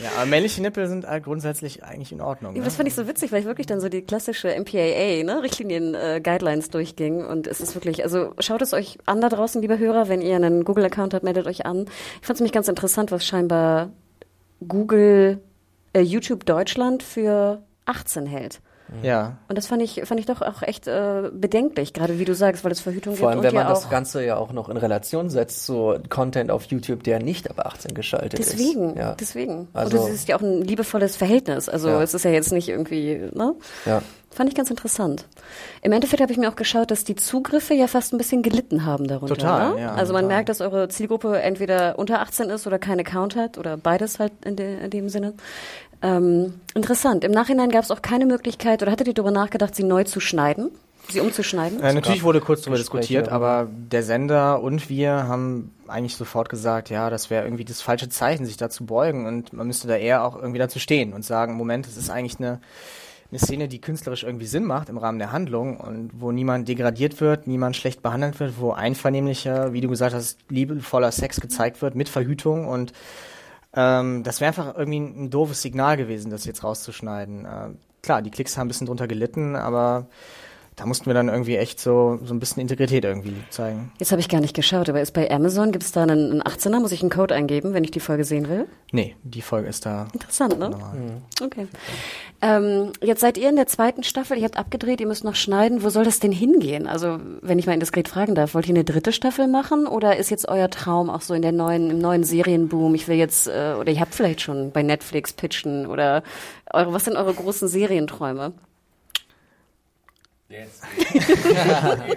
Ja, 0.02 0.10
aber 0.16 0.26
männliche 0.26 0.60
Nippel 0.62 0.86
sind 0.88 1.06
halt 1.06 1.24
grundsätzlich 1.24 1.82
eigentlich 1.84 2.12
in 2.12 2.20
Ordnung. 2.20 2.54
Ja, 2.54 2.60
Ne? 2.60 2.64
das 2.64 2.76
fand 2.76 2.88
ich 2.88 2.94
so 2.94 3.06
witzig, 3.08 3.32
weil 3.32 3.40
ich 3.40 3.46
wirklich 3.46 3.66
dann 3.66 3.80
so 3.80 3.88
die 3.88 4.02
klassische 4.02 4.48
MPAA, 4.48 5.22
ne, 5.24 5.42
Richtlinien, 5.42 5.94
äh, 5.94 6.20
Guidelines 6.22 6.70
durchging 6.70 7.24
und 7.24 7.46
es 7.46 7.60
ist 7.60 7.74
wirklich, 7.74 8.02
also 8.04 8.32
schaut 8.38 8.62
es 8.62 8.72
euch 8.74 8.98
an 9.06 9.20
da 9.20 9.28
draußen, 9.28 9.60
liebe 9.62 9.78
Hörer, 9.78 10.08
wenn 10.08 10.20
ihr 10.20 10.36
einen 10.36 10.64
Google-Account 10.64 11.14
habt, 11.14 11.24
meldet 11.24 11.46
euch 11.46 11.66
an. 11.66 11.86
Ich 12.20 12.26
fand 12.26 12.36
es 12.36 12.40
nämlich 12.40 12.52
ganz 12.52 12.68
interessant, 12.68 13.10
was 13.12 13.24
scheinbar 13.26 13.90
Google, 14.66 15.40
äh, 15.92 16.00
YouTube 16.00 16.44
Deutschland 16.44 17.02
für 17.02 17.62
18 17.86 18.26
hält. 18.26 18.60
Ja. 19.02 19.36
Und 19.48 19.56
das 19.58 19.66
fand 19.66 19.82
ich, 19.82 20.02
fand 20.04 20.18
ich 20.20 20.26
doch 20.26 20.40
auch 20.42 20.62
echt 20.62 20.86
äh, 20.86 21.30
bedenklich, 21.32 21.92
gerade 21.92 22.18
wie 22.18 22.24
du 22.24 22.34
sagst, 22.34 22.64
weil 22.64 22.72
es 22.72 22.80
Verhütung 22.80 23.14
Vor 23.16 23.30
gibt 23.30 23.42
allem, 23.42 23.42
wenn 23.42 23.48
und 23.50 23.54
man 23.56 23.64
ja 23.66 23.70
das. 23.74 23.90
Ganze 23.90 24.24
ja 24.24 24.36
auch 24.36 24.52
noch 24.52 24.68
in 24.68 24.76
Relation 24.76 25.30
setzt 25.30 25.64
zu 25.66 25.96
Content 26.08 26.50
auf 26.50 26.64
YouTube, 26.64 27.02
der 27.04 27.20
nicht 27.22 27.50
ab 27.50 27.60
18 27.66 27.94
geschaltet 27.94 28.38
Deswegen, 28.38 28.90
ist. 28.90 28.96
Ja. 28.98 29.14
deswegen. 29.18 29.68
Also- 29.72 29.98
und 29.98 30.08
es 30.08 30.14
ist 30.14 30.28
ja 30.28 30.36
auch 30.36 30.42
ein 30.42 30.62
liebevolles 30.62 31.16
Verhältnis. 31.16 31.68
Also 31.68 31.88
Ja. 31.88 32.02
es 32.02 32.14
ist 32.14 32.24
ja 32.24 32.30
jetzt 32.30 32.52
nicht 32.52 32.68
irgendwie, 32.68 33.28
ne? 33.34 33.54
Ja. 33.86 34.02
Fand 34.30 34.50
ich 34.50 34.54
ganz 34.54 34.70
interessant. 34.70 35.26
Im 35.82 35.92
Endeffekt 35.92 36.20
habe 36.22 36.30
ich 36.30 36.38
mir 36.38 36.48
auch 36.50 36.56
geschaut, 36.56 36.90
dass 36.90 37.04
die 37.04 37.16
Zugriffe 37.16 37.74
ja 37.74 37.86
fast 37.86 38.12
ein 38.12 38.18
bisschen 38.18 38.42
gelitten 38.42 38.84
haben 38.84 39.08
darunter. 39.08 39.34
Total, 39.34 39.74
ne? 39.74 39.80
ja, 39.80 39.94
Also 39.94 40.12
man 40.12 40.24
total. 40.24 40.36
merkt, 40.36 40.48
dass 40.50 40.60
eure 40.60 40.88
Zielgruppe 40.88 41.40
entweder 41.40 41.98
unter 41.98 42.20
18 42.20 42.50
ist 42.50 42.66
oder 42.66 42.78
keinen 42.78 43.00
Account 43.00 43.36
hat 43.36 43.58
oder 43.58 43.76
beides 43.76 44.18
halt 44.18 44.32
in, 44.44 44.56
de, 44.56 44.84
in 44.84 44.90
dem 44.90 45.08
Sinne. 45.08 45.34
Ähm, 46.02 46.60
interessant. 46.74 47.24
Im 47.24 47.32
Nachhinein 47.32 47.70
gab 47.70 47.82
es 47.82 47.90
auch 47.90 48.02
keine 48.02 48.26
Möglichkeit 48.26 48.82
oder 48.82 48.92
hattet 48.92 49.08
ihr 49.08 49.14
darüber 49.14 49.32
nachgedacht, 49.32 49.74
sie 49.74 49.82
neu 49.82 50.04
zu 50.04 50.20
schneiden? 50.20 50.70
Sie 51.10 51.20
umzuschneiden? 51.20 51.80
Äh, 51.80 51.94
natürlich 51.94 52.22
wurde 52.22 52.40
kurz 52.40 52.62
darüber 52.62 52.76
diskutiert, 52.76 53.30
aber 53.30 53.68
der 53.70 54.02
Sender 54.02 54.62
und 54.62 54.90
wir 54.90 55.10
haben 55.26 55.74
eigentlich 55.86 56.16
sofort 56.16 56.50
gesagt, 56.50 56.90
ja, 56.90 57.08
das 57.08 57.30
wäre 57.30 57.44
irgendwie 57.44 57.64
das 57.64 57.80
falsche 57.80 58.10
Zeichen, 58.10 58.44
sich 58.44 58.58
da 58.58 58.68
zu 58.68 58.84
beugen 58.84 59.26
und 59.26 59.54
man 59.54 59.66
müsste 59.66 59.88
da 59.88 59.96
eher 59.96 60.22
auch 60.22 60.36
irgendwie 60.36 60.58
dazu 60.58 60.78
stehen 60.78 61.14
und 61.14 61.24
sagen, 61.24 61.54
Moment, 61.54 61.86
es 61.86 61.96
ist 61.96 62.10
eigentlich 62.10 62.38
eine, 62.38 62.60
eine 63.30 63.38
Szene, 63.38 63.68
die 63.68 63.80
künstlerisch 63.80 64.22
irgendwie 64.22 64.46
Sinn 64.46 64.64
macht 64.64 64.88
im 64.88 64.96
Rahmen 64.96 65.18
der 65.18 65.32
Handlung 65.32 65.78
und 65.78 66.10
wo 66.14 66.32
niemand 66.32 66.66
degradiert 66.66 67.20
wird, 67.20 67.46
niemand 67.46 67.76
schlecht 67.76 68.02
behandelt 68.02 68.40
wird, 68.40 68.58
wo 68.58 68.72
einvernehmlicher, 68.72 69.72
wie 69.72 69.82
du 69.82 69.88
gesagt 69.88 70.14
hast, 70.14 70.38
liebevoller 70.48 71.12
Sex 71.12 71.40
gezeigt 71.40 71.82
wird 71.82 71.94
mit 71.94 72.08
Verhütung 72.08 72.66
und 72.66 72.92
ähm, 73.74 74.22
das 74.22 74.40
wäre 74.40 74.48
einfach 74.48 74.76
irgendwie 74.76 75.00
ein, 75.00 75.30
doofes 75.30 75.60
Signal 75.60 75.98
gewesen, 75.98 76.30
das 76.30 76.46
jetzt 76.46 76.64
rauszuschneiden. 76.64 77.44
Äh, 77.44 77.68
klar, 78.02 78.22
die 78.22 78.30
Klicks 78.30 78.56
haben 78.56 78.66
ein 78.66 78.68
bisschen 78.68 78.86
drunter 78.86 79.06
gelitten, 79.06 79.56
aber 79.56 80.06
da 80.78 80.86
mussten 80.86 81.06
wir 81.06 81.14
dann 81.14 81.28
irgendwie 81.28 81.56
echt 81.56 81.80
so, 81.80 82.20
so 82.24 82.32
ein 82.32 82.38
bisschen 82.38 82.60
Integrität 82.60 83.04
irgendwie 83.04 83.34
zeigen. 83.50 83.90
Jetzt 83.98 84.12
habe 84.12 84.20
ich 84.20 84.28
gar 84.28 84.40
nicht 84.40 84.54
geschaut, 84.54 84.88
aber 84.88 85.00
ist 85.00 85.12
bei 85.12 85.28
Amazon, 85.30 85.72
gibt 85.72 85.82
es 85.82 85.90
da 85.90 86.04
einen, 86.04 86.30
einen 86.30 86.42
18er? 86.42 86.78
Muss 86.78 86.92
ich 86.92 87.00
einen 87.00 87.10
Code 87.10 87.34
eingeben, 87.34 87.74
wenn 87.74 87.82
ich 87.82 87.90
die 87.90 88.00
Folge 88.00 88.24
sehen 88.24 88.48
will? 88.48 88.66
Nee, 88.92 89.16
die 89.24 89.42
Folge 89.42 89.68
ist 89.68 89.84
da. 89.84 90.06
Interessant, 90.12 90.58
ne? 90.58 90.70
normal. 90.70 90.96
Okay. 91.42 91.66
Ähm, 92.40 92.92
jetzt 93.02 93.20
seid 93.20 93.36
ihr 93.36 93.48
in 93.48 93.56
der 93.56 93.66
zweiten 93.66 94.04
Staffel, 94.04 94.38
ihr 94.38 94.44
habt 94.44 94.56
abgedreht, 94.56 95.00
ihr 95.00 95.08
müsst 95.08 95.24
noch 95.24 95.34
schneiden. 95.34 95.82
Wo 95.82 95.88
soll 95.88 96.04
das 96.04 96.20
denn 96.20 96.30
hingehen? 96.30 96.86
Also, 96.86 97.18
wenn 97.42 97.58
ich 97.58 97.66
mal 97.66 97.72
indiskret 97.72 98.06
fragen 98.06 98.36
darf, 98.36 98.54
wollt 98.54 98.68
ihr 98.68 98.74
eine 98.74 98.84
dritte 98.84 99.12
Staffel 99.12 99.48
machen 99.48 99.88
oder 99.88 100.16
ist 100.16 100.30
jetzt 100.30 100.48
euer 100.48 100.70
Traum 100.70 101.10
auch 101.10 101.22
so 101.22 101.34
in 101.34 101.42
der 101.42 101.52
neuen, 101.52 101.90
im 101.90 101.98
neuen 101.98 102.22
Serienboom? 102.22 102.94
Ich 102.94 103.08
will 103.08 103.16
jetzt, 103.16 103.48
äh, 103.48 103.74
oder 103.78 103.90
ihr 103.90 104.00
habt 104.00 104.14
vielleicht 104.14 104.42
schon 104.42 104.70
bei 104.70 104.84
Netflix 104.84 105.32
pitchen 105.32 105.86
oder 105.86 106.22
eure, 106.72 106.92
was 106.92 107.04
sind 107.04 107.16
eure 107.16 107.34
großen 107.34 107.66
Serienträume? 107.66 108.52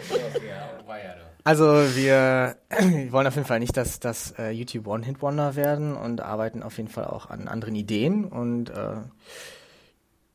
Also 1.44 1.66
wir, 1.96 2.56
wir 2.70 3.12
wollen 3.12 3.26
auf 3.26 3.36
jeden 3.36 3.48
Fall 3.48 3.60
nicht, 3.60 3.76
dass 3.76 4.00
das 4.00 4.36
äh, 4.38 4.52
YouTube 4.52 4.86
One-Hit-Wonder 4.86 5.56
werden 5.56 5.96
und 5.96 6.22
arbeiten 6.22 6.62
auf 6.62 6.78
jeden 6.78 6.90
Fall 6.90 7.06
auch 7.06 7.32
an 7.32 7.48
anderen 7.48 7.76
Ideen 7.76 8.26
und 8.26 8.70
äh, 8.70 8.98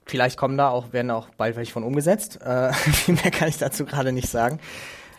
vielleicht 0.04 0.36
kommen 0.36 0.58
da 0.58 0.68
auch, 0.68 0.92
werden 0.92 1.12
auch 1.12 1.28
bald 1.30 1.54
welche 1.56 1.72
von 1.72 1.84
umgesetzt. 1.84 2.40
Äh, 2.42 2.72
viel 2.72 3.14
mehr 3.14 3.30
kann 3.30 3.48
ich 3.48 3.58
dazu 3.58 3.84
gerade 3.84 4.10
nicht 4.12 4.28
sagen. 4.28 4.58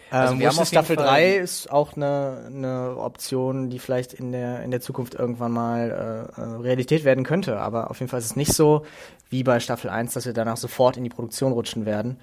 Also 0.10 0.34
Ähm, 0.34 0.40
wir 0.40 0.48
haben 0.50 0.60
auf 0.60 0.68
Staffel 0.68 0.96
Fall- 0.96 1.06
3 1.06 1.36
ist 1.38 1.72
auch 1.72 1.96
eine, 1.96 2.44
eine 2.48 2.96
Option, 2.98 3.70
die 3.70 3.80
vielleicht 3.80 4.14
in 4.14 4.32
der, 4.32 4.64
in 4.64 4.72
der 4.72 4.82
Zukunft 4.82 5.16
irgendwann 5.16 5.52
mal 5.52 6.32
äh, 6.38 6.42
äh, 6.42 6.44
Realität 6.62 7.04
werden 7.04 7.24
könnte. 7.24 7.60
Aber 7.60 7.90
auf 7.90 8.00
jeden 8.00 8.10
Fall 8.10 8.20
ist 8.20 8.26
es 8.28 8.36
nicht 8.36 8.54
so 8.54 8.86
wie 9.30 9.44
bei 9.44 9.60
Staffel 9.60 9.90
1, 9.90 10.14
dass 10.14 10.26
wir 10.26 10.34
danach 10.34 10.58
sofort 10.58 10.98
in 10.98 11.04
die 11.04 11.10
Produktion 11.10 11.52
rutschen 11.52 11.86
werden. 11.86 12.20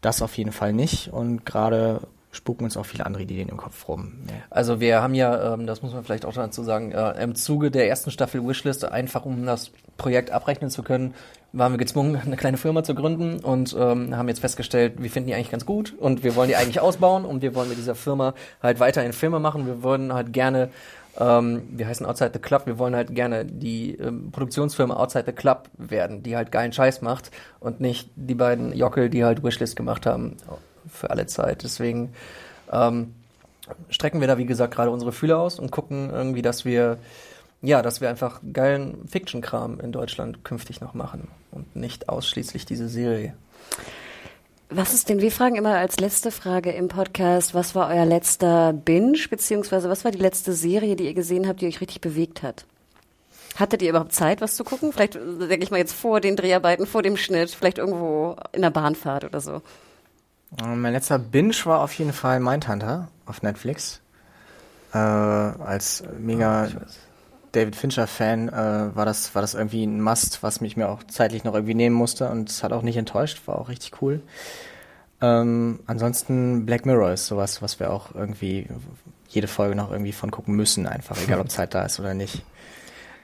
Das 0.00 0.22
auf 0.22 0.36
jeden 0.36 0.52
Fall 0.52 0.72
nicht. 0.72 1.12
Und 1.12 1.44
gerade 1.44 2.00
spuken 2.30 2.64
uns 2.64 2.76
auch 2.76 2.86
viele 2.86 3.06
andere 3.06 3.22
Ideen 3.22 3.48
im 3.48 3.56
Kopf 3.56 3.88
rum. 3.88 4.12
Ja. 4.28 4.34
Also 4.50 4.80
wir 4.80 5.00
haben 5.00 5.14
ja, 5.14 5.54
ähm, 5.54 5.66
das 5.66 5.82
muss 5.82 5.94
man 5.94 6.04
vielleicht 6.04 6.26
auch 6.26 6.34
dazu 6.34 6.62
sagen, 6.62 6.92
äh, 6.92 7.22
im 7.22 7.34
Zuge 7.34 7.70
der 7.70 7.88
ersten 7.88 8.10
Staffel 8.10 8.46
Wishlist, 8.46 8.84
einfach 8.84 9.24
um 9.24 9.46
das 9.46 9.70
Projekt 9.96 10.30
abrechnen 10.30 10.70
zu 10.70 10.82
können, 10.82 11.14
waren 11.52 11.72
wir 11.72 11.78
gezwungen, 11.78 12.16
eine 12.24 12.36
kleine 12.36 12.58
Firma 12.58 12.82
zu 12.82 12.94
gründen 12.94 13.40
und 13.40 13.74
ähm, 13.78 14.16
haben 14.16 14.28
jetzt 14.28 14.40
festgestellt, 14.40 14.94
wir 14.98 15.10
finden 15.10 15.28
die 15.28 15.34
eigentlich 15.34 15.50
ganz 15.50 15.64
gut 15.64 15.94
und 15.98 16.22
wir 16.22 16.36
wollen 16.36 16.48
die 16.48 16.56
eigentlich 16.56 16.80
ausbauen 16.80 17.24
und 17.24 17.40
wir 17.40 17.54
wollen 17.54 17.70
mit 17.70 17.78
dieser 17.78 17.94
Firma 17.94 18.34
halt 18.62 18.78
weiterhin 18.78 19.12
Filme 19.12 19.40
machen. 19.40 19.66
Wir 19.66 19.82
wollen 19.82 20.12
halt 20.12 20.34
gerne, 20.34 20.68
ähm, 21.18 21.62
wir 21.70 21.88
heißen 21.88 22.04
Outside 22.04 22.32
the 22.34 22.40
Club, 22.40 22.66
wir 22.66 22.78
wollen 22.78 22.94
halt 22.94 23.14
gerne 23.14 23.46
die 23.46 23.94
ähm, 23.94 24.30
Produktionsfirma 24.32 24.96
Outside 24.96 25.24
the 25.26 25.32
Club 25.32 25.70
werden, 25.78 26.22
die 26.22 26.36
halt 26.36 26.52
geilen 26.52 26.74
Scheiß 26.74 27.00
macht 27.00 27.30
und 27.58 27.80
nicht 27.80 28.10
die 28.16 28.34
beiden 28.34 28.74
Jockel, 28.76 29.08
die 29.08 29.24
halt 29.24 29.42
Wishlist 29.42 29.76
gemacht 29.76 30.04
haben 30.04 30.36
für 30.88 31.10
alle 31.10 31.26
Zeit. 31.26 31.62
Deswegen 31.62 32.12
ähm, 32.72 33.14
strecken 33.90 34.20
wir 34.20 34.28
da, 34.28 34.38
wie 34.38 34.46
gesagt, 34.46 34.74
gerade 34.74 34.90
unsere 34.90 35.12
Fühler 35.12 35.38
aus 35.38 35.58
und 35.58 35.70
gucken 35.70 36.10
irgendwie, 36.10 36.42
dass 36.42 36.64
wir, 36.64 36.98
ja, 37.62 37.82
dass 37.82 38.00
wir 38.00 38.08
einfach 38.08 38.40
geilen 38.52 39.06
Fiction-Kram 39.08 39.80
in 39.80 39.92
Deutschland 39.92 40.44
künftig 40.44 40.80
noch 40.80 40.94
machen 40.94 41.28
und 41.50 41.76
nicht 41.76 42.08
ausschließlich 42.08 42.66
diese 42.66 42.88
Serie. 42.88 43.34
Was 44.70 44.92
ist 44.92 45.08
denn, 45.08 45.22
wir 45.22 45.32
fragen 45.32 45.56
immer 45.56 45.76
als 45.76 45.98
letzte 45.98 46.30
Frage 46.30 46.72
im 46.72 46.88
Podcast, 46.88 47.54
was 47.54 47.74
war 47.74 47.88
euer 47.88 48.04
letzter 48.04 48.74
Binge, 48.74 49.18
beziehungsweise 49.30 49.88
was 49.88 50.04
war 50.04 50.10
die 50.10 50.18
letzte 50.18 50.52
Serie, 50.52 50.94
die 50.94 51.06
ihr 51.06 51.14
gesehen 51.14 51.48
habt, 51.48 51.62
die 51.62 51.66
euch 51.66 51.80
richtig 51.80 52.02
bewegt 52.02 52.42
hat? 52.42 52.66
Hattet 53.56 53.80
ihr 53.80 53.90
überhaupt 53.90 54.12
Zeit, 54.12 54.42
was 54.42 54.56
zu 54.56 54.64
gucken? 54.64 54.92
Vielleicht, 54.92 55.14
denke 55.14 55.62
ich 55.62 55.70
mal, 55.70 55.78
jetzt 55.78 55.94
vor 55.94 56.20
den 56.20 56.36
Dreharbeiten, 56.36 56.86
vor 56.86 57.02
dem 57.02 57.16
Schnitt, 57.16 57.50
vielleicht 57.50 57.78
irgendwo 57.78 58.36
in 58.52 58.60
der 58.60 58.70
Bahnfahrt 58.70 59.24
oder 59.24 59.40
so. 59.40 59.62
Ähm, 60.56 60.80
Mein 60.80 60.92
letzter 60.92 61.18
Binge 61.18 61.54
war 61.64 61.80
auf 61.80 61.92
jeden 61.94 62.12
Fall 62.12 62.40
Mindhunter 62.40 63.08
auf 63.26 63.42
Netflix. 63.42 64.00
Äh, 64.92 64.98
als 64.98 66.02
mega 66.18 66.68
David 67.52 67.76
Fincher-Fan 67.76 68.48
äh, 68.48 68.96
war, 68.96 69.04
das, 69.04 69.34
war 69.34 69.42
das 69.42 69.54
irgendwie 69.54 69.84
ein 69.84 70.00
Must, 70.00 70.42
was 70.42 70.60
mich 70.60 70.76
mir 70.76 70.88
auch 70.88 71.02
zeitlich 71.04 71.44
noch 71.44 71.54
irgendwie 71.54 71.74
nehmen 71.74 71.96
musste 71.96 72.28
und 72.28 72.48
es 72.48 72.62
hat 72.62 72.72
auch 72.72 72.82
nicht 72.82 72.96
enttäuscht, 72.96 73.42
war 73.46 73.58
auch 73.58 73.68
richtig 73.68 74.00
cool. 74.02 74.20
Ähm, 75.20 75.80
ansonsten 75.86 76.64
Black 76.64 76.86
Mirror 76.86 77.12
ist 77.12 77.26
sowas, 77.26 77.60
was 77.60 77.80
wir 77.80 77.90
auch 77.90 78.14
irgendwie 78.14 78.68
jede 79.28 79.48
Folge 79.48 79.74
noch 79.74 79.90
irgendwie 79.90 80.12
von 80.12 80.30
gucken 80.30 80.54
müssen, 80.54 80.86
einfach, 80.86 81.20
egal 81.22 81.40
ob 81.40 81.50
Zeit 81.50 81.74
da 81.74 81.84
ist 81.84 81.98
oder 82.00 82.14
nicht. 82.14 82.42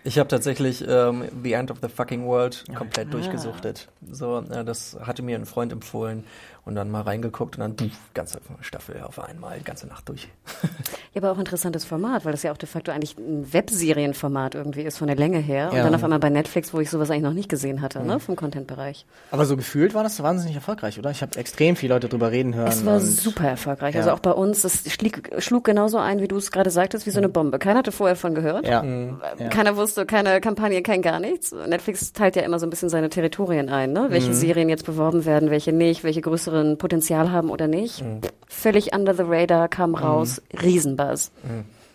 Ich 0.07 0.19
habe 0.19 0.29
tatsächlich 0.29 0.85
ähm, 0.87 1.25
The 1.43 1.55
End 1.55 1.71
of 1.71 1.79
the 1.81 1.89
Fucking 1.89 2.27
World 2.27 2.65
komplett 2.75 3.15
durchgesuchtet. 3.15 3.89
So, 4.11 4.41
äh, 4.41 4.63
das 4.63 4.99
hatte 5.01 5.23
mir 5.23 5.37
ein 5.37 5.47
Freund 5.47 5.73
empfohlen 5.73 6.25
und 6.65 6.75
dann 6.75 6.91
mal 6.91 7.03
reingeguckt 7.03 7.59
und 7.59 7.61
dann 7.61 7.77
pff, 7.91 7.97
ganze 8.15 8.41
Staffel 8.61 9.01
auf 9.03 9.19
einmal, 9.19 9.59
die 9.59 9.65
ganze 9.65 9.87
Nacht 9.87 10.09
durch. 10.09 10.29
Ja, 11.15 11.23
aber 11.23 11.31
auch 11.31 11.39
interessantes 11.39 11.85
Format, 11.85 12.25
weil 12.25 12.33
das 12.33 12.43
ja 12.43 12.51
auch 12.51 12.57
de 12.57 12.69
facto 12.69 12.91
eigentlich 12.91 13.17
ein 13.17 13.47
Webserienformat 13.53 14.57
irgendwie 14.57 14.83
ist 14.83 14.99
von 14.99 15.07
der 15.07 15.17
Länge 15.17 15.39
her. 15.39 15.69
Und 15.71 15.77
Ja. 15.77 15.85
dann 15.85 15.95
auf 15.95 16.03
einmal 16.03 16.19
bei 16.19 16.31
Netflix, 16.31 16.75
wo 16.75 16.81
ich 16.81 16.91
sowas 16.91 17.09
eigentlich 17.11 17.23
noch 17.23 17.33
nicht 17.35 17.49
gesehen 17.49 17.83
hatte, 17.83 18.03
ne, 18.03 18.19
vom 18.19 18.35
Content-Bereich. 18.35 19.07
Aber 19.31 19.45
so 19.45 19.57
gefühlt 19.57 19.95
war 19.95 20.03
das 20.03 20.21
wahnsinnig 20.23 20.57
erfolgreich, 20.57 20.99
oder? 20.99 21.11
Ich 21.13 21.23
habe 21.23 21.37
extrem 21.39 21.77
viele 21.77 21.95
Leute 21.95 22.09
drüber 22.09 22.33
reden 22.33 22.55
hören. 22.55 22.67
Es 22.67 22.85
war 22.85 22.97
und- 22.97 23.01
super 23.03 23.47
erfolgreich. 23.49 23.95
Ja. 23.95 24.01
Also 24.01 24.11
auch 24.13 24.19
bei 24.19 24.33
uns, 24.33 24.65
es 24.65 24.91
schlieg, 24.93 25.31
schlug 25.39 25.63
genauso 25.65 25.99
ein, 25.99 26.21
wie 26.21 26.27
du 26.29 26.37
es 26.37 26.51
gerade 26.51 26.71
sagtest, 26.71 27.07
wie 27.07 27.11
so 27.11 27.19
eine 27.19 27.29
Bombe. 27.29 27.59
Keiner 27.61 27.79
hatte 27.79 27.93
vorher 27.93 28.17
von 28.17 28.35
gehört. 28.35 28.67
Ja. 28.67 28.83
Äh, 28.83 29.49
Keiner 29.51 29.77
wusste, 29.77 30.07
keine 30.07 30.41
Kampagne, 30.41 30.83
kein 30.83 31.01
gar 31.03 31.21
nichts. 31.21 31.53
Netflix 31.53 32.13
teilt 32.13 32.35
ja 32.37 32.43
immer 32.43 32.59
so 32.59 32.67
ein 32.67 32.71
bisschen 32.71 32.89
seine 32.89 33.09
Territorien 33.09 33.69
ein, 33.69 33.93
ne? 33.93 34.07
welche 34.09 34.35
Serien 34.35 34.69
jetzt 34.69 34.85
beworben 34.85 35.25
werden, 35.25 35.51
welche 35.51 35.73
nicht, 35.73 36.03
welche 36.05 36.21
größeren 36.55 36.79
Potenzial 36.79 37.31
haben 37.33 37.51
oder 37.51 37.67
nicht. 37.67 38.05
Völlig 38.47 38.95
under 38.95 39.15
the 39.15 39.23
radar, 39.27 39.69
kam 39.69 39.95
raus, 39.95 40.41
Riesenbuzz. 40.63 41.33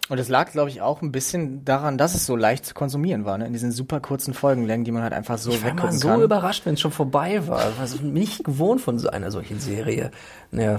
Und 0.10 0.18
es 0.18 0.28
lag, 0.28 0.52
glaube 0.52 0.70
ich, 0.70 0.82
auch 0.82 1.02
ein 1.04 1.12
bisschen 1.12 1.64
daran, 1.66 1.98
dass 1.98 2.16
es 2.16 2.26
so 2.26 2.36
leicht 2.36 2.66
zu 2.66 2.74
konsumieren 2.74 3.26
war, 3.26 3.38
ne? 3.38 3.46
in 3.46 3.54
diesen 3.54 3.72
super 3.72 4.00
kurzen 4.00 4.34
Folgenlängen, 4.34 4.84
die 4.84 4.92
man 4.92 5.04
halt 5.04 5.14
einfach 5.14 5.38
so 5.38 5.52
Ich 5.52 5.64
war 5.64 5.70
mal 5.70 5.78
weggucken 5.78 6.00
so 6.00 6.08
kann. 6.08 6.22
überrascht, 6.22 6.66
wenn 6.66 6.74
es 6.74 6.82
schon 6.82 6.92
vorbei 6.92 7.48
war. 7.48 7.70
Ich 7.70 7.80
war 7.80 8.02
nicht 8.04 8.44
gewohnt 8.44 8.82
von 8.82 8.98
so 8.98 9.10
einer 9.10 9.30
solchen 9.32 9.60
Serie. 9.60 10.10
Naja, 10.52 10.78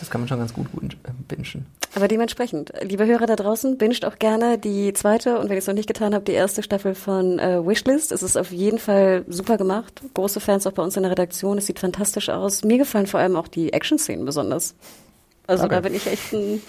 das 0.00 0.10
kann 0.10 0.20
man 0.20 0.28
schon 0.28 0.38
ganz 0.38 0.52
gut, 0.52 0.72
gut 0.72 0.96
äh, 1.04 1.10
bingen. 1.28 1.66
Aber 1.94 2.08
dementsprechend, 2.08 2.72
liebe 2.82 3.06
Hörer 3.06 3.26
da 3.26 3.36
draußen, 3.36 3.76
binscht 3.76 4.04
auch 4.04 4.18
gerne 4.18 4.58
die 4.58 4.92
zweite 4.92 5.38
und 5.38 5.44
wenn 5.44 5.56
ihr 5.56 5.58
es 5.58 5.66
noch 5.66 5.74
nicht 5.74 5.86
getan 5.86 6.14
habt, 6.14 6.28
die 6.28 6.32
erste 6.32 6.62
Staffel 6.62 6.94
von 6.94 7.38
äh, 7.38 7.64
Wishlist. 7.66 8.12
Es 8.12 8.22
ist 8.22 8.36
auf 8.36 8.50
jeden 8.50 8.78
Fall 8.78 9.24
super 9.28 9.56
gemacht. 9.56 10.00
Große 10.14 10.40
Fans 10.40 10.66
auch 10.66 10.72
bei 10.72 10.82
uns 10.82 10.96
in 10.96 11.02
der 11.02 11.12
Redaktion. 11.12 11.58
Es 11.58 11.66
sieht 11.66 11.78
fantastisch 11.78 12.28
aus. 12.28 12.64
Mir 12.64 12.78
gefallen 12.78 13.06
vor 13.06 13.20
allem 13.20 13.36
auch 13.36 13.48
die 13.48 13.72
Action-Szenen 13.72 14.24
besonders. 14.24 14.74
Also 15.50 15.64
Danke. 15.64 15.74
da 15.74 15.80
bin 15.80 15.94
ich 15.96 16.06
echt, 16.06 16.32
ein, 16.32 16.62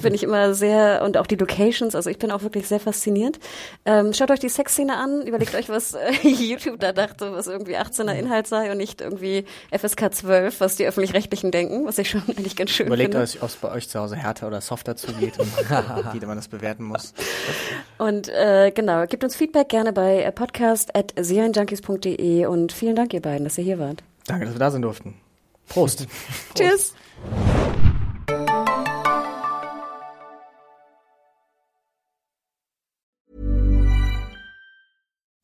bin 0.00 0.14
ich 0.14 0.22
immer 0.22 0.54
sehr 0.54 1.02
und 1.02 1.18
auch 1.18 1.26
die 1.26 1.36
Locations. 1.36 1.94
Also 1.94 2.08
ich 2.08 2.16
bin 2.16 2.30
auch 2.30 2.42
wirklich 2.42 2.66
sehr 2.66 2.80
fasziniert. 2.80 3.38
Ähm, 3.84 4.14
schaut 4.14 4.30
euch 4.30 4.40
die 4.40 4.48
Sexszene 4.48 4.96
an, 4.96 5.26
überlegt 5.26 5.54
euch, 5.54 5.68
was 5.68 5.92
äh, 5.92 6.10
YouTube 6.22 6.80
da 6.80 6.92
dachte, 6.92 7.32
was 7.32 7.48
irgendwie 7.48 7.76
18er 7.76 8.14
Inhalt 8.14 8.46
sei 8.46 8.72
und 8.72 8.78
nicht 8.78 9.02
irgendwie 9.02 9.44
FSK 9.70 10.14
12, 10.14 10.60
was 10.60 10.76
die 10.76 10.86
öffentlich-rechtlichen 10.86 11.50
denken, 11.50 11.84
was 11.84 11.98
ich 11.98 12.08
schon 12.08 12.22
eigentlich 12.28 12.56
ganz 12.56 12.70
schön 12.70 12.86
Überlegt 12.86 13.12
finde. 13.12 13.24
euch, 13.24 13.42
ob 13.42 13.50
es 13.50 13.56
bei 13.56 13.70
euch 13.70 13.90
zu 13.90 14.00
Hause 14.00 14.16
härter 14.16 14.46
oder 14.46 14.62
softer 14.62 14.96
zugeht 14.96 15.38
und 15.38 15.54
wie 16.14 16.24
man 16.24 16.36
das 16.36 16.48
bewerten 16.48 16.84
muss. 16.84 17.12
Und 17.98 18.30
äh, 18.30 18.72
genau, 18.74 19.04
gebt 19.04 19.22
uns 19.22 19.36
Feedback 19.36 19.68
gerne 19.68 19.92
bei 19.92 20.22
äh, 20.22 20.32
podcast.serienjunkies.de 20.32 22.46
und 22.46 22.72
vielen 22.72 22.96
Dank 22.96 23.12
ihr 23.12 23.20
beiden, 23.20 23.44
dass 23.44 23.58
ihr 23.58 23.64
hier 23.64 23.78
wart. 23.78 24.02
Danke, 24.26 24.46
dass 24.46 24.54
wir 24.54 24.60
da 24.60 24.70
sein 24.70 24.80
durften. 24.80 25.12
Prost. 25.68 26.06
Tschüss. 26.54 26.94